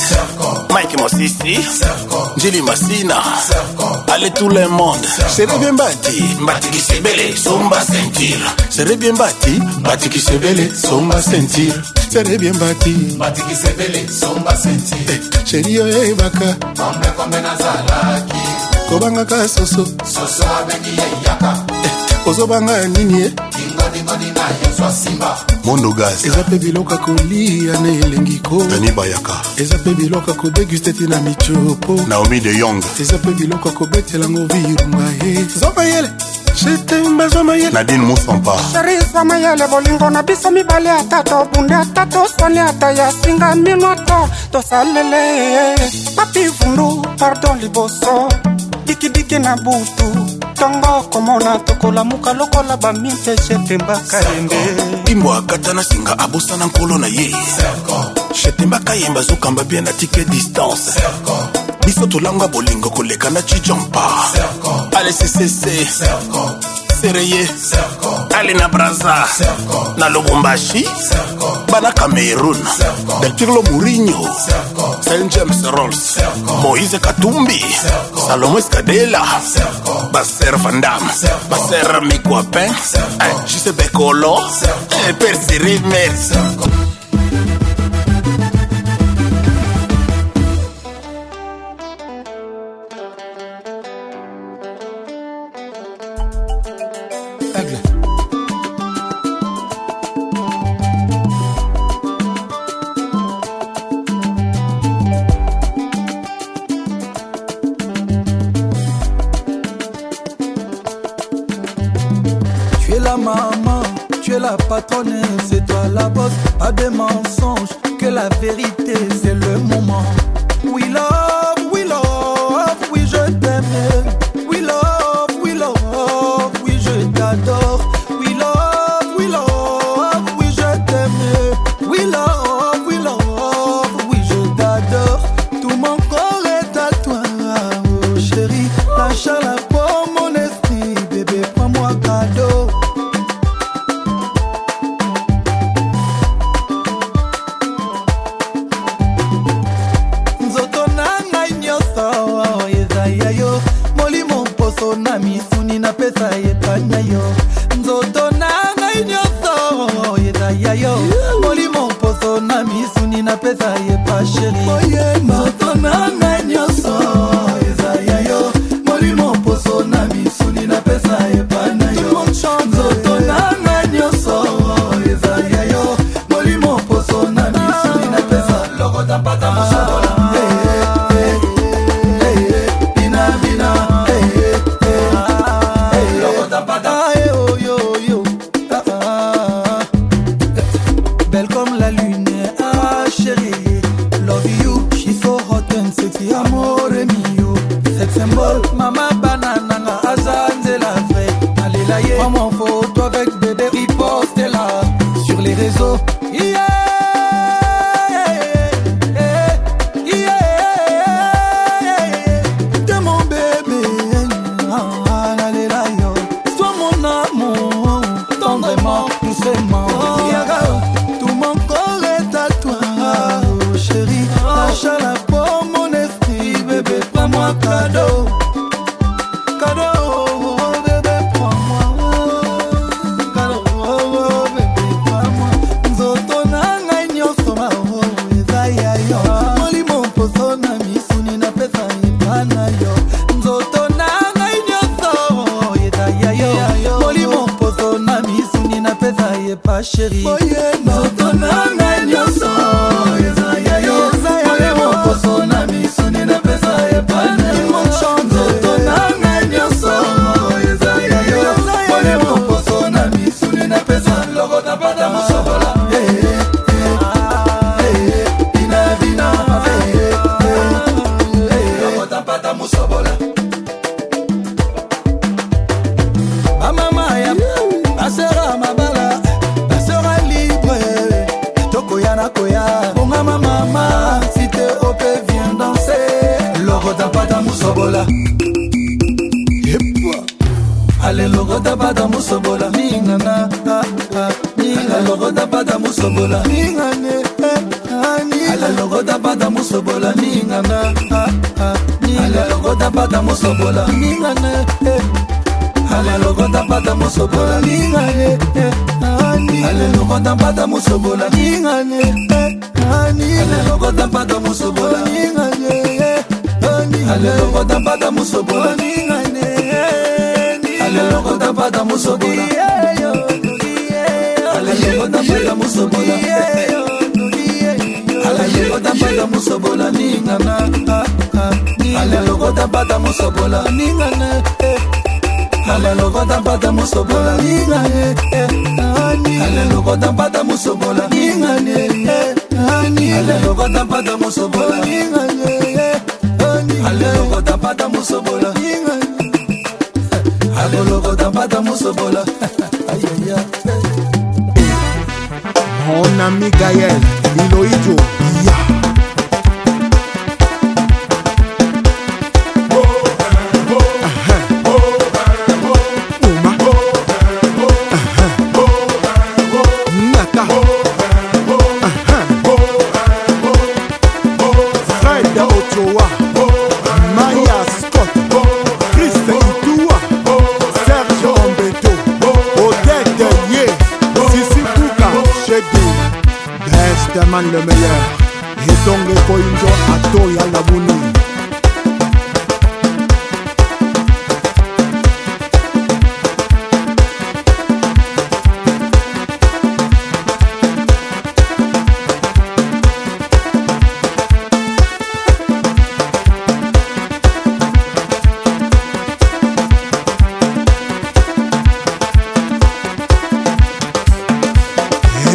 [0.72, 1.58] Mike Mosisi,
[2.36, 3.22] Jili Massina,
[4.12, 8.36] allez tout le monde, serait bien bâti, bâti qui se belle, somba sentir,
[8.70, 11.72] serait bien bâti, bâti qui se belle, somba sentir,
[12.10, 17.40] serait bien bâti, bâti qui se belle, somba sentir, eh, chérie yo ebaka, kombe kombe
[17.40, 18.38] nazalaki,
[18.88, 23.30] kobangaka soso, soso abengi yeyaka, eh, ozobanga nini
[25.64, 30.92] mondogas eza mpe biloko ya kolia na elengi kodani bayaka eza mpe biloko ya kodeguste
[30.92, 36.10] te na michopo naomi de yong eza mpe biloko ya kobetyelango virunga ye zomayele
[37.72, 43.54] nadine musampa sherisa mayele bolingo na biso mibale ata tobunde ata tosoni ata ya singa
[43.54, 45.22] mino ata tosalele
[46.16, 48.28] papi vundu pardon liboso
[48.84, 50.04] dikidiki na butu
[50.52, 54.56] ntongo komona tokolamuka lokola bamintese tembaka yembe
[55.02, 57.34] mbimbo akata na singa abosana nkolo na ye
[58.34, 60.90] shetembaka yembe azokamba bie na tike distance
[61.84, 64.04] biso tolanga bolingo koleka na cijompa
[64.98, 65.84] alesesese
[67.04, 67.46] sereye
[68.38, 69.26] ale na braza
[69.96, 70.84] na lubumbashi
[71.70, 72.56] bana cameroun
[73.20, 74.22] delpirlo mourinho
[75.00, 76.16] saint james rolls
[76.62, 77.60] moise katumbi
[78.26, 79.20] salomo eskadela
[80.12, 81.04] baser vandam
[81.50, 82.72] baser mikuapin
[83.28, 84.32] ajuse bekolo
[84.96, 86.08] eh, perserime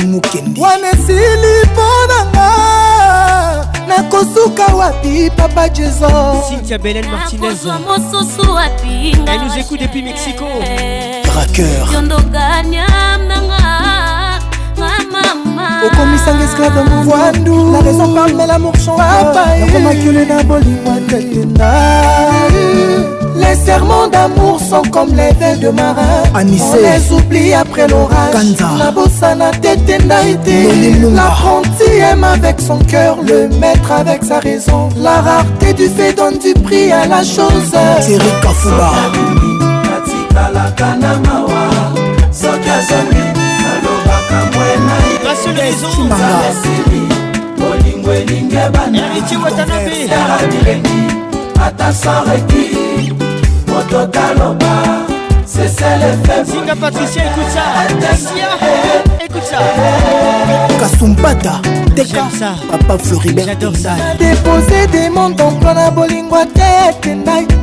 [3.87, 4.67] nakosuka
[5.35, 5.63] papa
[6.49, 7.47] Cynthia belen martinez
[9.27, 10.45] elle nous écoute depuis mexico
[11.25, 11.87] traqueur
[15.85, 21.71] okomisanga esclave ya mondu la raison parle mais lamour changeakomakele na bolingwa tetena
[23.35, 26.63] Les serments d'amour sont comme les vins de marin Anissé.
[26.73, 28.33] On les oublie après l'orage
[28.77, 30.69] La bossana tétenda été
[31.15, 36.37] L'apprenti aime avec son cœur Le maître avec sa raison La rareté du fait donne
[36.37, 37.71] du prix à la chose
[38.05, 38.31] Thierry
[45.71, 50.99] ernest kimbanga bolingo elingi ebanabilengi
[51.65, 53.13] ata sareki
[53.67, 55.01] moto taloba
[55.53, 56.45] C'est ça le fait.
[56.49, 57.63] Singa Patricia, écoute ça.
[57.99, 58.47] Patricia,
[59.21, 59.57] écoute ça.
[60.79, 61.61] Kasumbata,
[61.93, 62.23] Teka,
[62.71, 63.89] Papa Floribert, j'adore ça.
[64.17, 67.05] Déposer des montants plein à Bolingwa, tête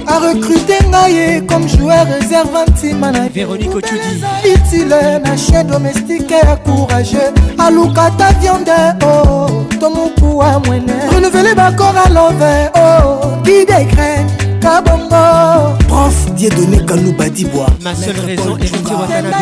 [0.07, 4.23] A recruter Ngaye comme joueur réserve antima na Véronique Ochudi.
[4.45, 4.95] Utile,
[5.25, 7.33] na chien domestique et courageux.
[7.59, 10.93] Aluka ta viande, oh, tomoku a mouene.
[11.11, 14.29] Renouveler ma corps à l'envers, oh, qui décrète,
[14.61, 15.73] kabongo.
[15.89, 17.67] Prof, Dieu donné Kanouba Dibwa.
[17.83, 19.35] Ma seule raison, héritier Watanabe.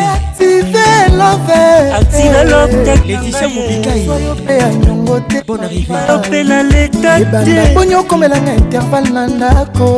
[1.93, 3.05] Atina Loptek.
[3.07, 4.09] Laetitia Moubikaï.
[5.45, 5.95] Bonne arrivée.
[6.09, 7.19] Opela l'état.
[7.75, 9.97] Bonyo comme la intervalle nandako.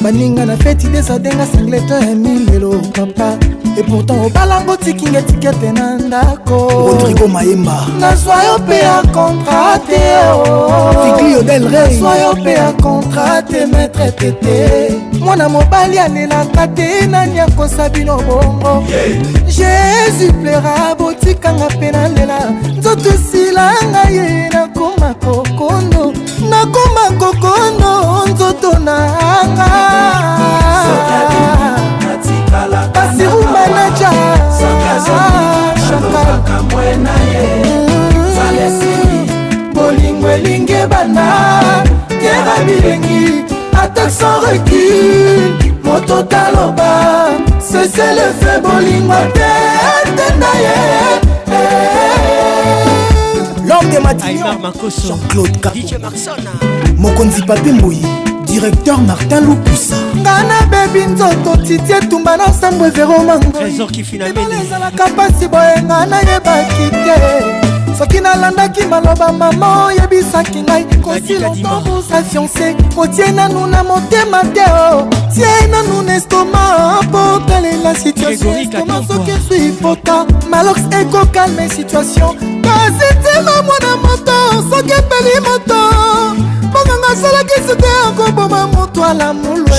[0.00, 3.34] baninga na feti desadenga singleto ya milelo papa
[3.76, 9.98] e pourtant obalango tikinga etikete na ndako rodrigo mayemba nazwa yo mpe ya kontra te
[11.18, 11.42] tiglio oh.
[11.42, 17.40] del rey nazwa yo mpe ya kontra te maître tete mwana mobali alelaka te nani
[17.40, 18.84] akosa bino bongo
[19.46, 22.38] jésus plera botikanga mpe na lela
[22.78, 26.12] nzoto esilanga ye nakoma kokondo
[26.50, 27.92] nakoma kokondo
[28.32, 29.68] nzoto nanga
[32.94, 34.10] basiru manaja
[35.10, 35.72] ah,
[39.74, 41.26] bolingo elingi ebanda
[42.08, 43.47] kera bilengi
[43.98, 45.52] attaque sans recul
[45.82, 49.44] moto taloba cese lefe bolingo te
[50.16, 50.78] tenda ye
[53.68, 55.58] lorde matinionjean-claude
[56.96, 57.98] mokonzi pape mbui
[58.46, 63.64] directeur martin lupusa nga nabebi nzoto titi etumba na nsambo everomangoi
[64.60, 72.18] ezalaka mpasi boye nga nayebaki te soki nalandaki maloba mama oyebisaki ngai kosi longo boza
[72.30, 76.64] fiance kotie nanu na motema te o tie nanu na estoma
[77.06, 82.32] mpo talela situationestoma soki ezwi pota malox ekokalme situation
[82.64, 84.36] kasi ntema mwana moto
[84.70, 85.78] soki epeli moto
[86.70, 89.76] mbonganga asalaki sute akoboma moto alamulwe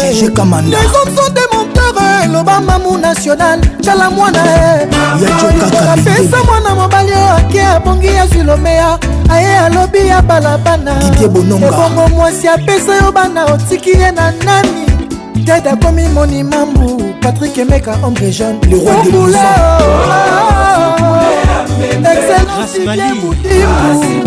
[1.88, 4.88] victor eloba mamu national cala mwana e
[5.94, 9.00] apesa mwana mobali oyo ake abongi ya zulomea
[9.30, 14.70] aye alobi ya balabana ebongo mwasi apesa yo bana otiki ye na nani
[15.46, 18.60] ted akomi moni mambu patrik emeka ombre jeune
[18.90, 19.44] obula
[22.12, 24.20] excellence ibie mudimu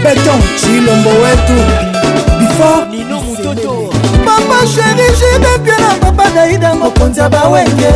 [0.03, 3.75] Beton Chilombo Wetu fort nino mutoto
[4.27, 7.95] papa sheri jidepie na papa daida mokonzi ya bawenge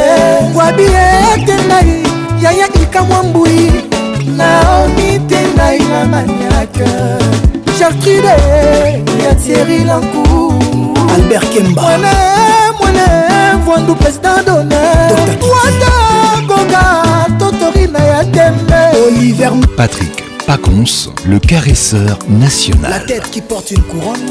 [0.58, 1.94] wabi ete nai
[2.44, 3.62] yaya ikamwa mbui
[4.38, 6.90] naomi te nai na maniake
[7.78, 8.36] gertrude
[9.24, 10.54] ya tieri lancour
[11.14, 12.10] albert kemba mwana
[12.80, 13.06] mwana
[13.64, 15.92] vwandu président donewata
[16.48, 16.84] gonga
[17.38, 20.10] totori na ya tembe oliver patrick
[20.46, 22.90] Pacons, le caresseur national.
[22.90, 24.26] La tête qui porte une couronne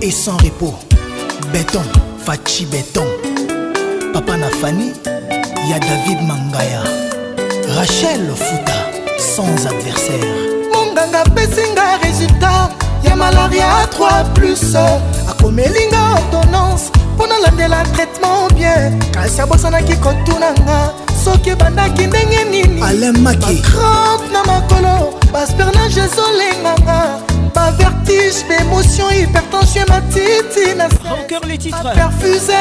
[0.00, 0.74] et sans repos
[1.52, 1.82] béton
[2.24, 3.04] fachi béton
[4.12, 4.92] papa na fani
[5.68, 6.82] ya david mangaya
[7.74, 8.78] rachel futa
[9.18, 10.36] sans adversaire
[10.72, 12.70] monganga apesinga résultat
[13.04, 14.76] ya malaria 3 plus
[15.28, 20.92] akomelinga ordonnance mpo nalandela traitement bien kasi abosanaki kotunanga
[21.24, 27.18] soki ebandaki ndenge nini alemaki bakrante na makolo baspernage ezolenganga
[27.58, 32.52] Ma vertige, l'émotion hypertension ma titine Encore les titres Perfusé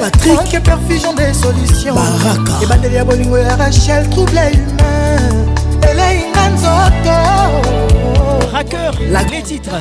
[0.00, 4.52] Patrick Rock perfusion des solutions Baraka Et badeli ya bolingo ya Rachel Trouble humain
[5.82, 7.16] est inga nzoto
[8.56, 9.74] Hacker, la les titres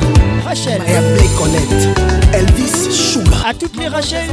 [0.47, 1.99] Rachel Maya Blake Connect
[2.33, 4.27] Elvis Sugar À toutes les Rachel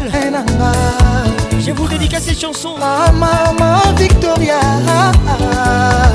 [1.67, 5.17] Je vous dédicace cette chanson ah, Maman Victoria ah, ah,
[5.55, 6.07] ah.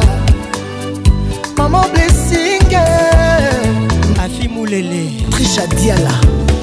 [1.58, 2.64] Maman Blessing
[4.64, 6.14] bulele trisha diala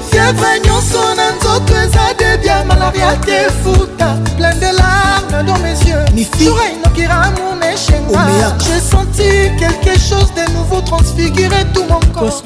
[0.09, 6.25] fievre nyonso na nzoto eza debia malaria te futa plein de larme dans mes yeux
[6.43, 9.27] jour inokira amour meshenga j'ai senti
[9.61, 12.43] quelque chose de nouveau transfigurer tout mon corps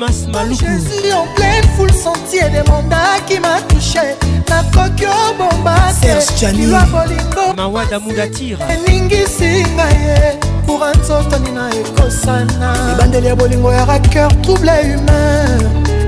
[0.49, 4.05] jésus en pleine foule senti et demanda qui m'a touché
[4.49, 13.71] nakoki obomba te bilwa bolingo eningisi ngai ye coura nzotani na ekosana libandeli ya bolingo
[13.73, 15.61] ya raker trouble humain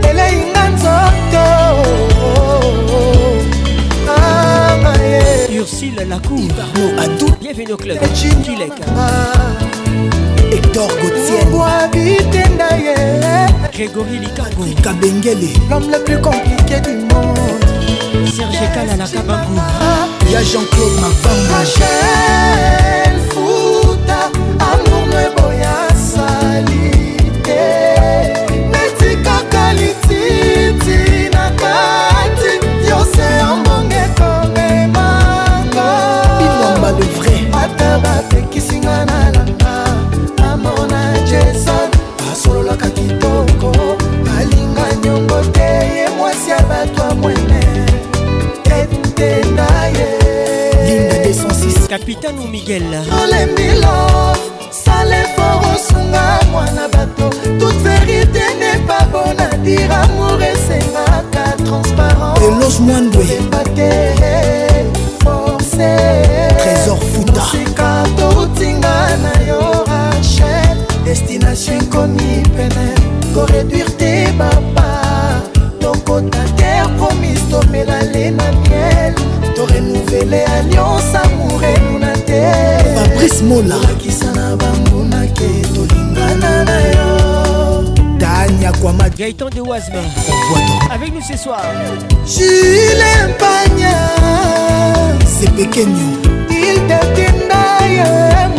[0.09, 1.39] eleinga nzoto
[4.09, 4.91] ah, ah,
[5.61, 7.97] ursile lacourno adou bienvenue au club
[8.43, 8.85] kileka
[10.51, 12.97] hector gautierbitenda ye
[13.73, 17.63] grégory likangoka bengele l'homme le plus compliqué du monde
[18.35, 19.55] serge kala la kabangu
[20.33, 21.61] ya jean-claude mavamba
[26.57, 26.91] ezali
[27.43, 32.51] te netikaka lititi na kati
[32.87, 35.91] nyonso yo mbonge komemaka
[36.39, 39.77] bilamba le vrai ata batekisinga na langa
[40.51, 41.89] amona jason
[42.31, 43.71] asololaka kitoko
[44.37, 45.69] alinga nyongo te
[45.99, 47.61] ye mwasi ya bato ya mwene
[48.63, 50.07] tete na ye
[51.89, 53.95] capitano miguel olembilo
[54.71, 57.29] sale foros nanga mwana bato
[57.59, 63.91] toute vérité n'est pas bonne à dire amour esengaka transparence elos mwandweba te
[65.23, 65.87] force
[66.59, 72.87] trésor futa sika toutinga na yo rachel destination ekomi pene
[73.33, 74.87] koreduire te bapa
[75.81, 79.13] tokota terre promise tomela le na miel
[79.55, 82.43] torenouveler alliance amour enuna te
[82.95, 83.75] fabrice mola
[88.77, 90.01] Aquamad Gaëtan de Wazma
[90.93, 91.61] Avec nous ce soir
[92.27, 93.87] Jules Mpagna
[95.25, 95.95] C'est Pekenyo
[96.49, 98.49] Hilda Tendaya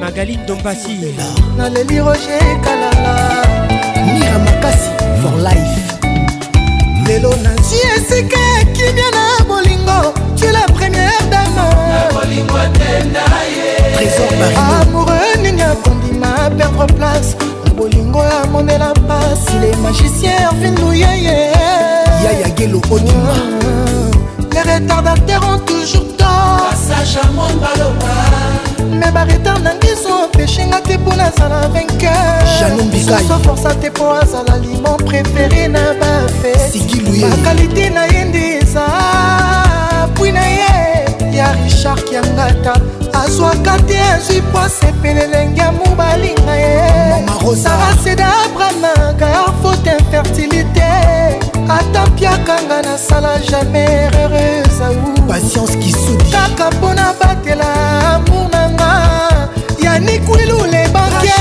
[0.00, 0.98] Magaline Dombasi
[1.58, 3.44] Naleli Roger Kalala
[4.06, 4.90] Mira Makasi
[5.22, 5.82] for life
[7.06, 11.62] lelo nazwi esika ya kimia na bolingo tu la première dame
[14.82, 17.36] amoureux nini akondima perdre place
[17.76, 21.52] bolingo amonela mpasi le magicien ervin luyeye
[22.24, 23.34] yayagelo onima
[24.52, 25.54] les retardateurs mm.
[25.54, 27.42] ont toujours torme
[29.14, 35.80] baretard na biso peshinga te mpo nazala vainqueurso forsa te mpo azala aliment préféré na
[36.00, 36.98] bafete
[37.30, 38.86] bakalite na ye nde eza
[40.14, 40.85] pwi na ye
[41.36, 42.72] ya richard kiangata
[43.22, 47.24] azwaka te azwi poise pene lenge ya mobalinga ye
[47.62, 50.90] saraseda abramaka ya faute infertilité
[51.76, 57.68] ata mpiakanga nasala jamais erreuse au patience kisudi kaka mpona batela
[58.14, 58.90] amour nanga
[59.84, 61.32] yanikulilu lebanke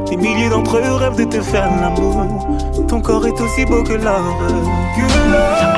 [0.07, 2.50] Des milliers d'entre eux rêvent de te faire l'amour
[2.91, 5.70] ton corps est aussi beau que l'art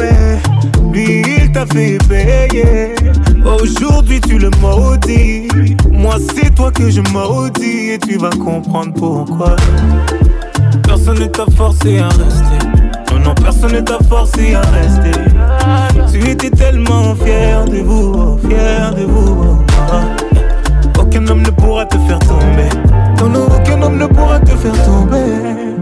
[0.00, 0.38] Mais
[0.92, 2.94] lui il t'a fait payer.
[3.44, 5.48] Aujourd'hui tu le maudis,
[5.90, 9.56] moi c'est toi que je maudis et tu vas comprendre pourquoi.
[10.82, 12.58] Personne ne t'a forcé à rester,
[13.12, 15.16] non non personne ne t'a forcé à rester.
[16.12, 19.58] Tu étais tellement fier de vous, fier de vous.
[19.58, 21.00] Oh, oh.
[21.00, 22.68] Aucun homme ne pourra te faire tomber,
[23.20, 25.64] non, non aucun homme ne pourra te faire tomber.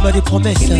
[0.00, 0.70] combat des promesses.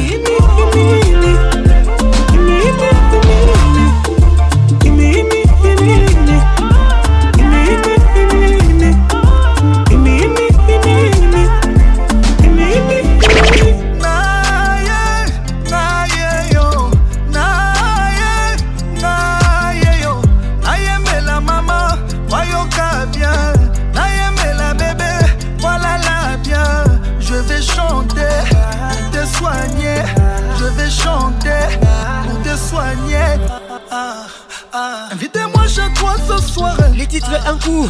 [36.97, 37.89] Les titres un coup.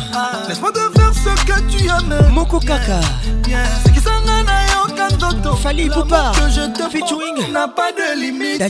[0.49, 2.33] Laisse-moi te faire ce que tu aimes.
[2.33, 3.01] Moko Kaka.
[5.63, 6.33] Fali Poupa.
[6.91, 7.53] Featuring.
[7.53, 8.63] N'a pas de limite.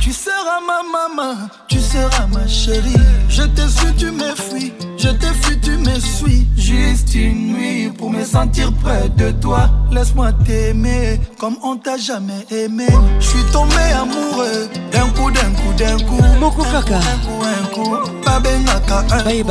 [0.00, 1.36] Tu seras ma maman.
[1.68, 2.94] Tu seras ma chérie.
[3.28, 4.72] Je te suis, tu me fuis.
[5.02, 9.68] Je te fuis tu me suis Juste une nuit pour me sentir près de toi
[9.90, 12.86] Laisse-moi t'aimer comme on t'a jamais aimé
[13.18, 17.66] Je suis tombé amoureux D'un coup, d'un coup, d'un coup Moko kaka Un coup, un
[17.74, 17.94] coup enku
[18.28, 19.44] Un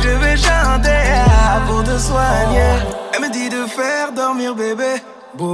[0.02, 1.22] Je vais chanter
[1.68, 2.74] pour te soigner.
[3.14, 4.96] Elle me dit de faire dormir bébé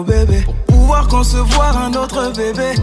[0.05, 2.75] bébé, pouvoir concevoir un autre bébé.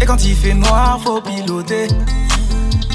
[0.00, 1.88] Et quand il fait noir, faut piloter.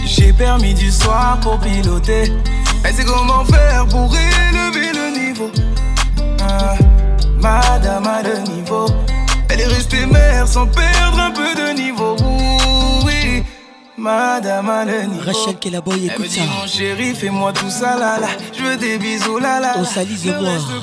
[0.06, 2.32] J'ai permis du soir pour piloter.
[2.84, 5.52] Elle sait comment faire pour élever le niveau.
[6.50, 6.76] Ah,
[7.40, 8.88] madame a le niveau.
[9.50, 12.16] Elle est restée mère sans perdre un peu de niveau.
[13.06, 13.44] Oui,
[14.04, 15.18] Madame Alani.
[15.22, 16.42] Rachel boy, écoute ça.
[16.42, 18.28] Mon chéri, fais-moi tout ça, là, là.
[18.54, 19.76] Je veux des bisous, là, là.
[19.78, 20.26] On salise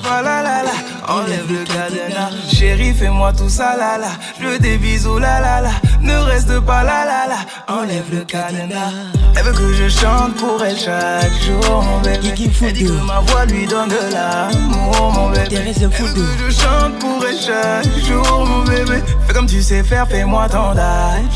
[0.03, 0.71] pas, là, là, là.
[1.07, 2.31] Enlève le cadenas.
[2.51, 4.07] Chéri, fais-moi tout ça, là, là.
[4.41, 5.69] Je veux des bisous, là, là,
[6.01, 7.37] Ne reste pas là, là, là.
[7.69, 8.91] Enlève le cadenas.
[9.37, 12.19] Elle veut que je chante pour elle chaque jour, mon bébé.
[12.27, 12.33] Elle
[12.73, 15.47] dit que ma voix lui donne de l'amour, mon bébé.
[15.51, 19.03] Elle veut que je chante pour elle chaque jour, mon bébé.
[19.27, 20.73] Fais comme tu sais faire, fais-moi ton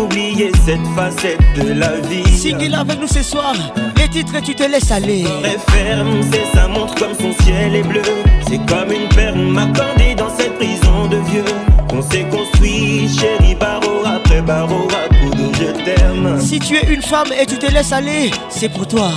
[0.64, 2.24] cette facette de la vie.
[2.28, 3.54] Signez-la avec nous ce soir,
[3.96, 5.24] les titres et tu te laisses aller.
[5.44, 8.02] Est ferme, c'est sa montre comme son ciel est bleu.
[8.48, 11.44] C'est comme une perle m'accordée dans cette prison de vieux.
[11.92, 16.40] On s'est construit, chérie, barreau après barreau à de je t'aime.
[16.40, 19.10] Si tu es une femme et tu te laisses aller, c'est pour toi.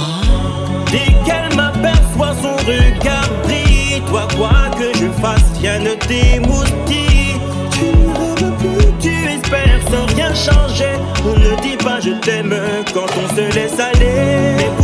[0.91, 7.02] Dès qu'elle m'aperçoit son regard brille, toi quoi que je fasse, rien ne t'émoustille.
[10.35, 10.97] Changer,
[11.27, 12.55] On ne dit pas je t'aime
[12.91, 14.81] quand on se laisse aller.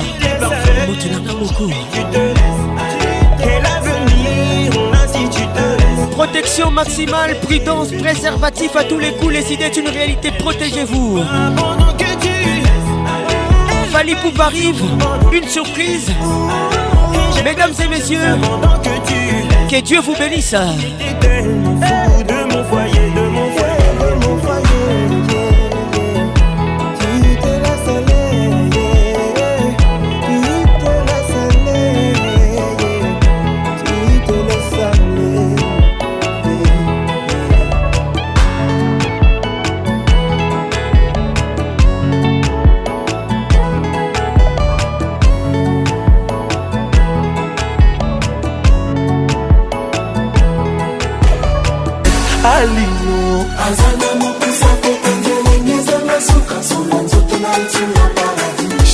[0.97, 1.69] tu n'as pas beaucoup.
[6.15, 9.33] Protection maximale, prudence, préservatif à tous les coups.
[9.33, 11.21] Les idées d'une réalité, protégez-vous.
[13.91, 14.83] Fali pour arrive,
[15.31, 16.07] une surprise.
[17.43, 18.37] Mesdames et messieurs,
[19.69, 20.55] que Dieu vous bénisse.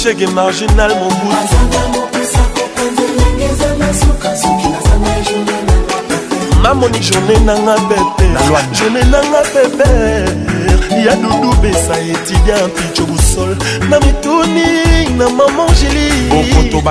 [0.06, 1.30] chege marginal mobu
[6.64, 8.28] mamoni journé nanga pepe
[8.78, 9.90] journé nanga pepe
[11.06, 13.56] ya dudu besa etidia mpicobu sol
[13.90, 14.66] na mituni
[15.18, 15.64] na mama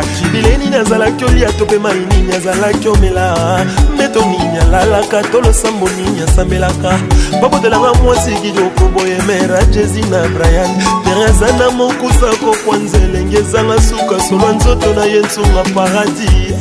[0.03, 6.99] angelibileni nazalaki olia to mpe mainini azalaki omela mbeto nini alalaka to losambo nini asambelaka
[7.43, 10.71] babotelanga mwasi kidoko boye mera jesi na brian
[11.05, 16.57] tereza na mokusa kokwa nzelenge ezanga suka solwa nzoto na ye nsunga paradis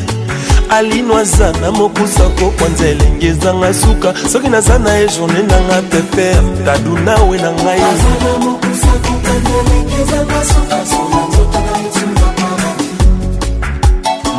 [0.69, 6.41] alino aza na mokusa kokwa nzelenge ezanga suka soki naza na ye journe nanga peper
[6.65, 7.81] tadu nawe na ngai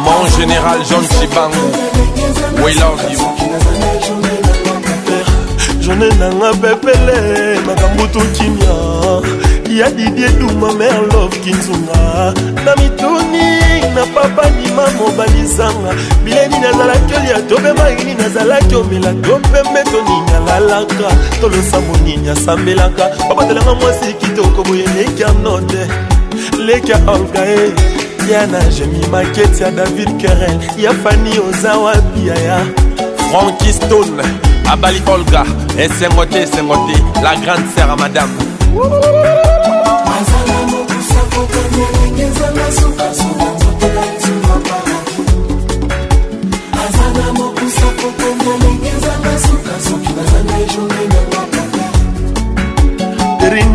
[0.05, 1.57] Mon général John Chibango
[2.65, 3.19] We love you
[5.83, 9.44] journée nanga pepele makambo tokimia
[9.75, 12.33] ya didie duma mer love kinzunga
[12.65, 13.45] na mituni
[13.95, 15.95] na papa ndima mobalizanga
[16.25, 24.63] bileni nazalaki olia tobemaini nazalaki omela topembe toninga lalaka tolosa monini asambelaka babatelanga mwasi kitoko
[24.63, 25.87] boye leka note
[26.59, 27.71] leka olgae
[28.33, 32.67] yana jemi maketi ya david kerel ya fani oza wapi yaya
[33.31, 34.23] franki stone
[34.71, 35.45] abali olga
[35.79, 38.35] esengo te esengo te la grande sere madame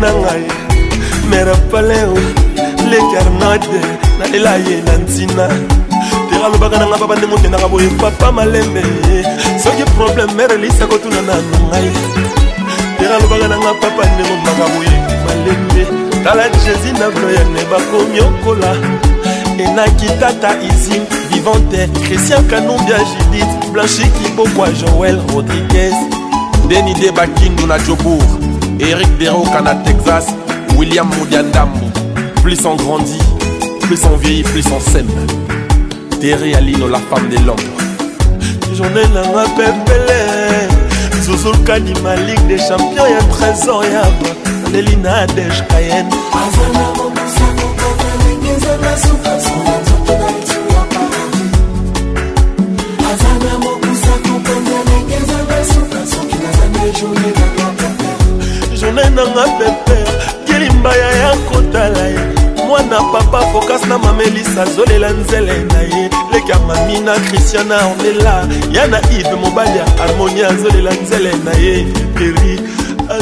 [0.00, 0.42] na ngai
[1.28, 2.14] merapaleo
[2.90, 3.80] lekarnade
[4.18, 5.44] nalela ye na ntina
[6.32, 8.82] tera alobaka na ngai papa ndenge okendaka boye papa malembe
[9.62, 11.34] soki probleme mere elisa kotuna na
[11.70, 11.88] ngai
[12.96, 15.82] tera alobaka na ngai papa ndenge omaka boye malembe
[16.24, 18.74] tala jésus na bloyane bakomi okola
[19.58, 25.94] enaki tata isim vivante christian kanumbia judith blanchi kibokwa joel rodriguez
[26.68, 28.22] deni de bakindu na jobour
[28.80, 30.26] eric deroka na texas
[30.78, 31.86] william modiandambo
[32.42, 33.24] plus on grandit
[33.80, 35.08] plus on vieillit plus on sème
[36.20, 37.70] terre alino la femme de l'homme
[38.76, 40.20] journée nanga pepele
[41.22, 46.06] zuzulkadi ma ligue des champions ya trésor yaba aleli na dej kayen
[58.80, 60.06] journe nanga peper
[60.46, 62.20] kelimbaya ya kotala ye
[62.68, 68.48] mwana papa fokas na mamelisa azolela nzele na ye leki ya mami na kristiana ornela
[68.72, 71.84] ya na ive mobali ya harmonie azolela nzele na ye
[72.14, 72.79] peri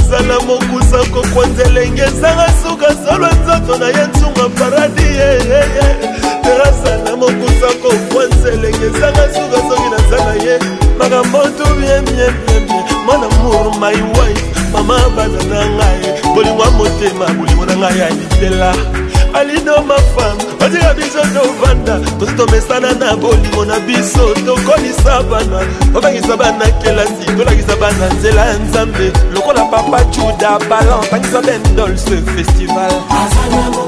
[0.09, 5.03] kosala mokusa kokwa nzelenge ezanga suka solwa nzoto na ye ntunga paradi
[6.43, 10.59] terasala mokusa kokwa nzelenge ezanga suka soki nazala ye
[10.99, 17.99] makambo tu byemyemyemye mwana mur my wife mama bazana ngai bolingwa motema bolingwa na ngai
[17.99, 18.73] ya litela
[19.39, 25.61] alino mafan badira biso tovanda tozi tomesana na bolimo na biso tokolisa bana
[25.95, 33.88] tobangisa bana kelasi tolakisa bana nzela ya nzambe lokola papa juda balan tangisa bendolse festival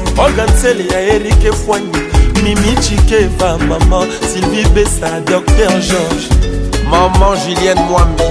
[0.17, 1.93] organsele ya erike fwanyi
[2.43, 6.27] mimi chikeva mama sylvie besa docteur george
[6.89, 8.23] maman julienne mwambi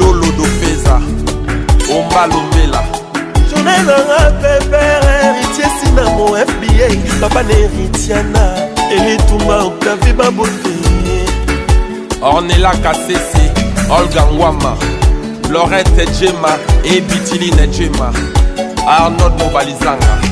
[0.00, 1.00] lolo dopeza
[1.94, 2.82] ombalombela
[3.50, 8.54] journée nanga pepere héritier sina mo fba papa na héritiana
[8.96, 10.72] elitumba octavie babote
[12.22, 13.52] ornela kasese
[13.90, 14.76] olga ngwama
[15.50, 18.12] lorette jema ebitiline jema
[18.88, 20.31] arnold mobalizanga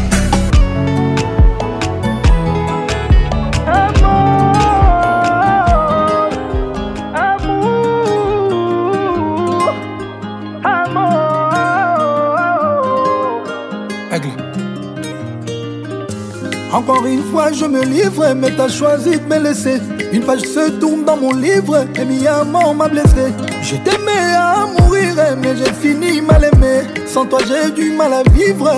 [16.72, 19.80] Encore une fois, je me livre, mais t'as choisi de me laisser.
[20.12, 23.32] Une page se tourne dans mon livre, et mi amour m'a blessé.
[23.60, 26.82] Je t'aimais à mourir, mais j'ai fini mal aimé.
[27.06, 28.70] Sans toi, j'ai du mal à vivre.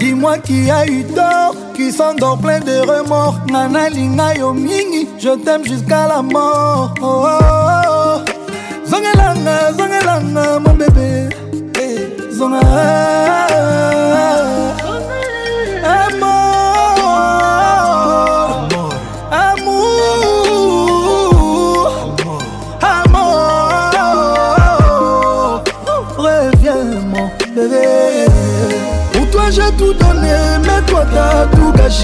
[0.00, 3.38] Dis-moi qui a eu tort, qui s'endort plein de remords.
[3.48, 4.52] Nana Lina yo
[5.18, 6.94] je t'aime jusqu'à la mort.
[7.00, 8.24] Oh,
[8.90, 10.60] oh, oh.
[10.60, 11.28] mon bébé.
[11.80, 12.44] Eh,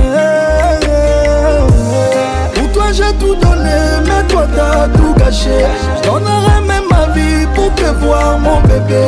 [2.55, 5.65] Pour toi j'ai tout donné, mais toi t'as tout gâché.
[6.03, 9.05] J'donnerais même ma vie pour te voir, mon bébé.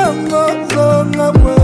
[0.05, 1.57] bango zonga mwe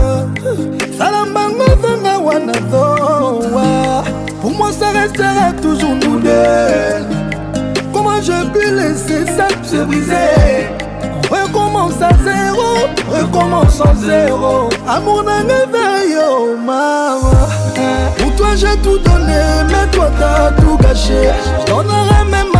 [0.98, 4.04] sala bango zonga wana zowa
[4.40, 7.04] pour moi ça restera toujours nous deux
[7.92, 10.68] comment je puis laisser ça se briser
[11.30, 12.68] recommence à zéro
[13.12, 17.46] recommence en zéro amour nanga eza yo mama
[18.18, 21.28] pour toi j'ai tout donné mais toi t'as tout gâché
[21.60, 22.59] je donnerai même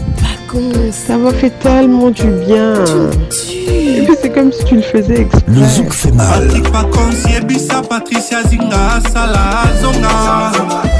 [0.51, 2.73] Comment ça m'a fait tellement du bien.
[3.53, 5.41] Et puis c'est comme si tu le faisais exprès.
[5.47, 6.27] Le zouk fait mal.
[6.45, 10.90] Patrick Pacons, Yebisa, Patricia Zinga, Sala, Zonga.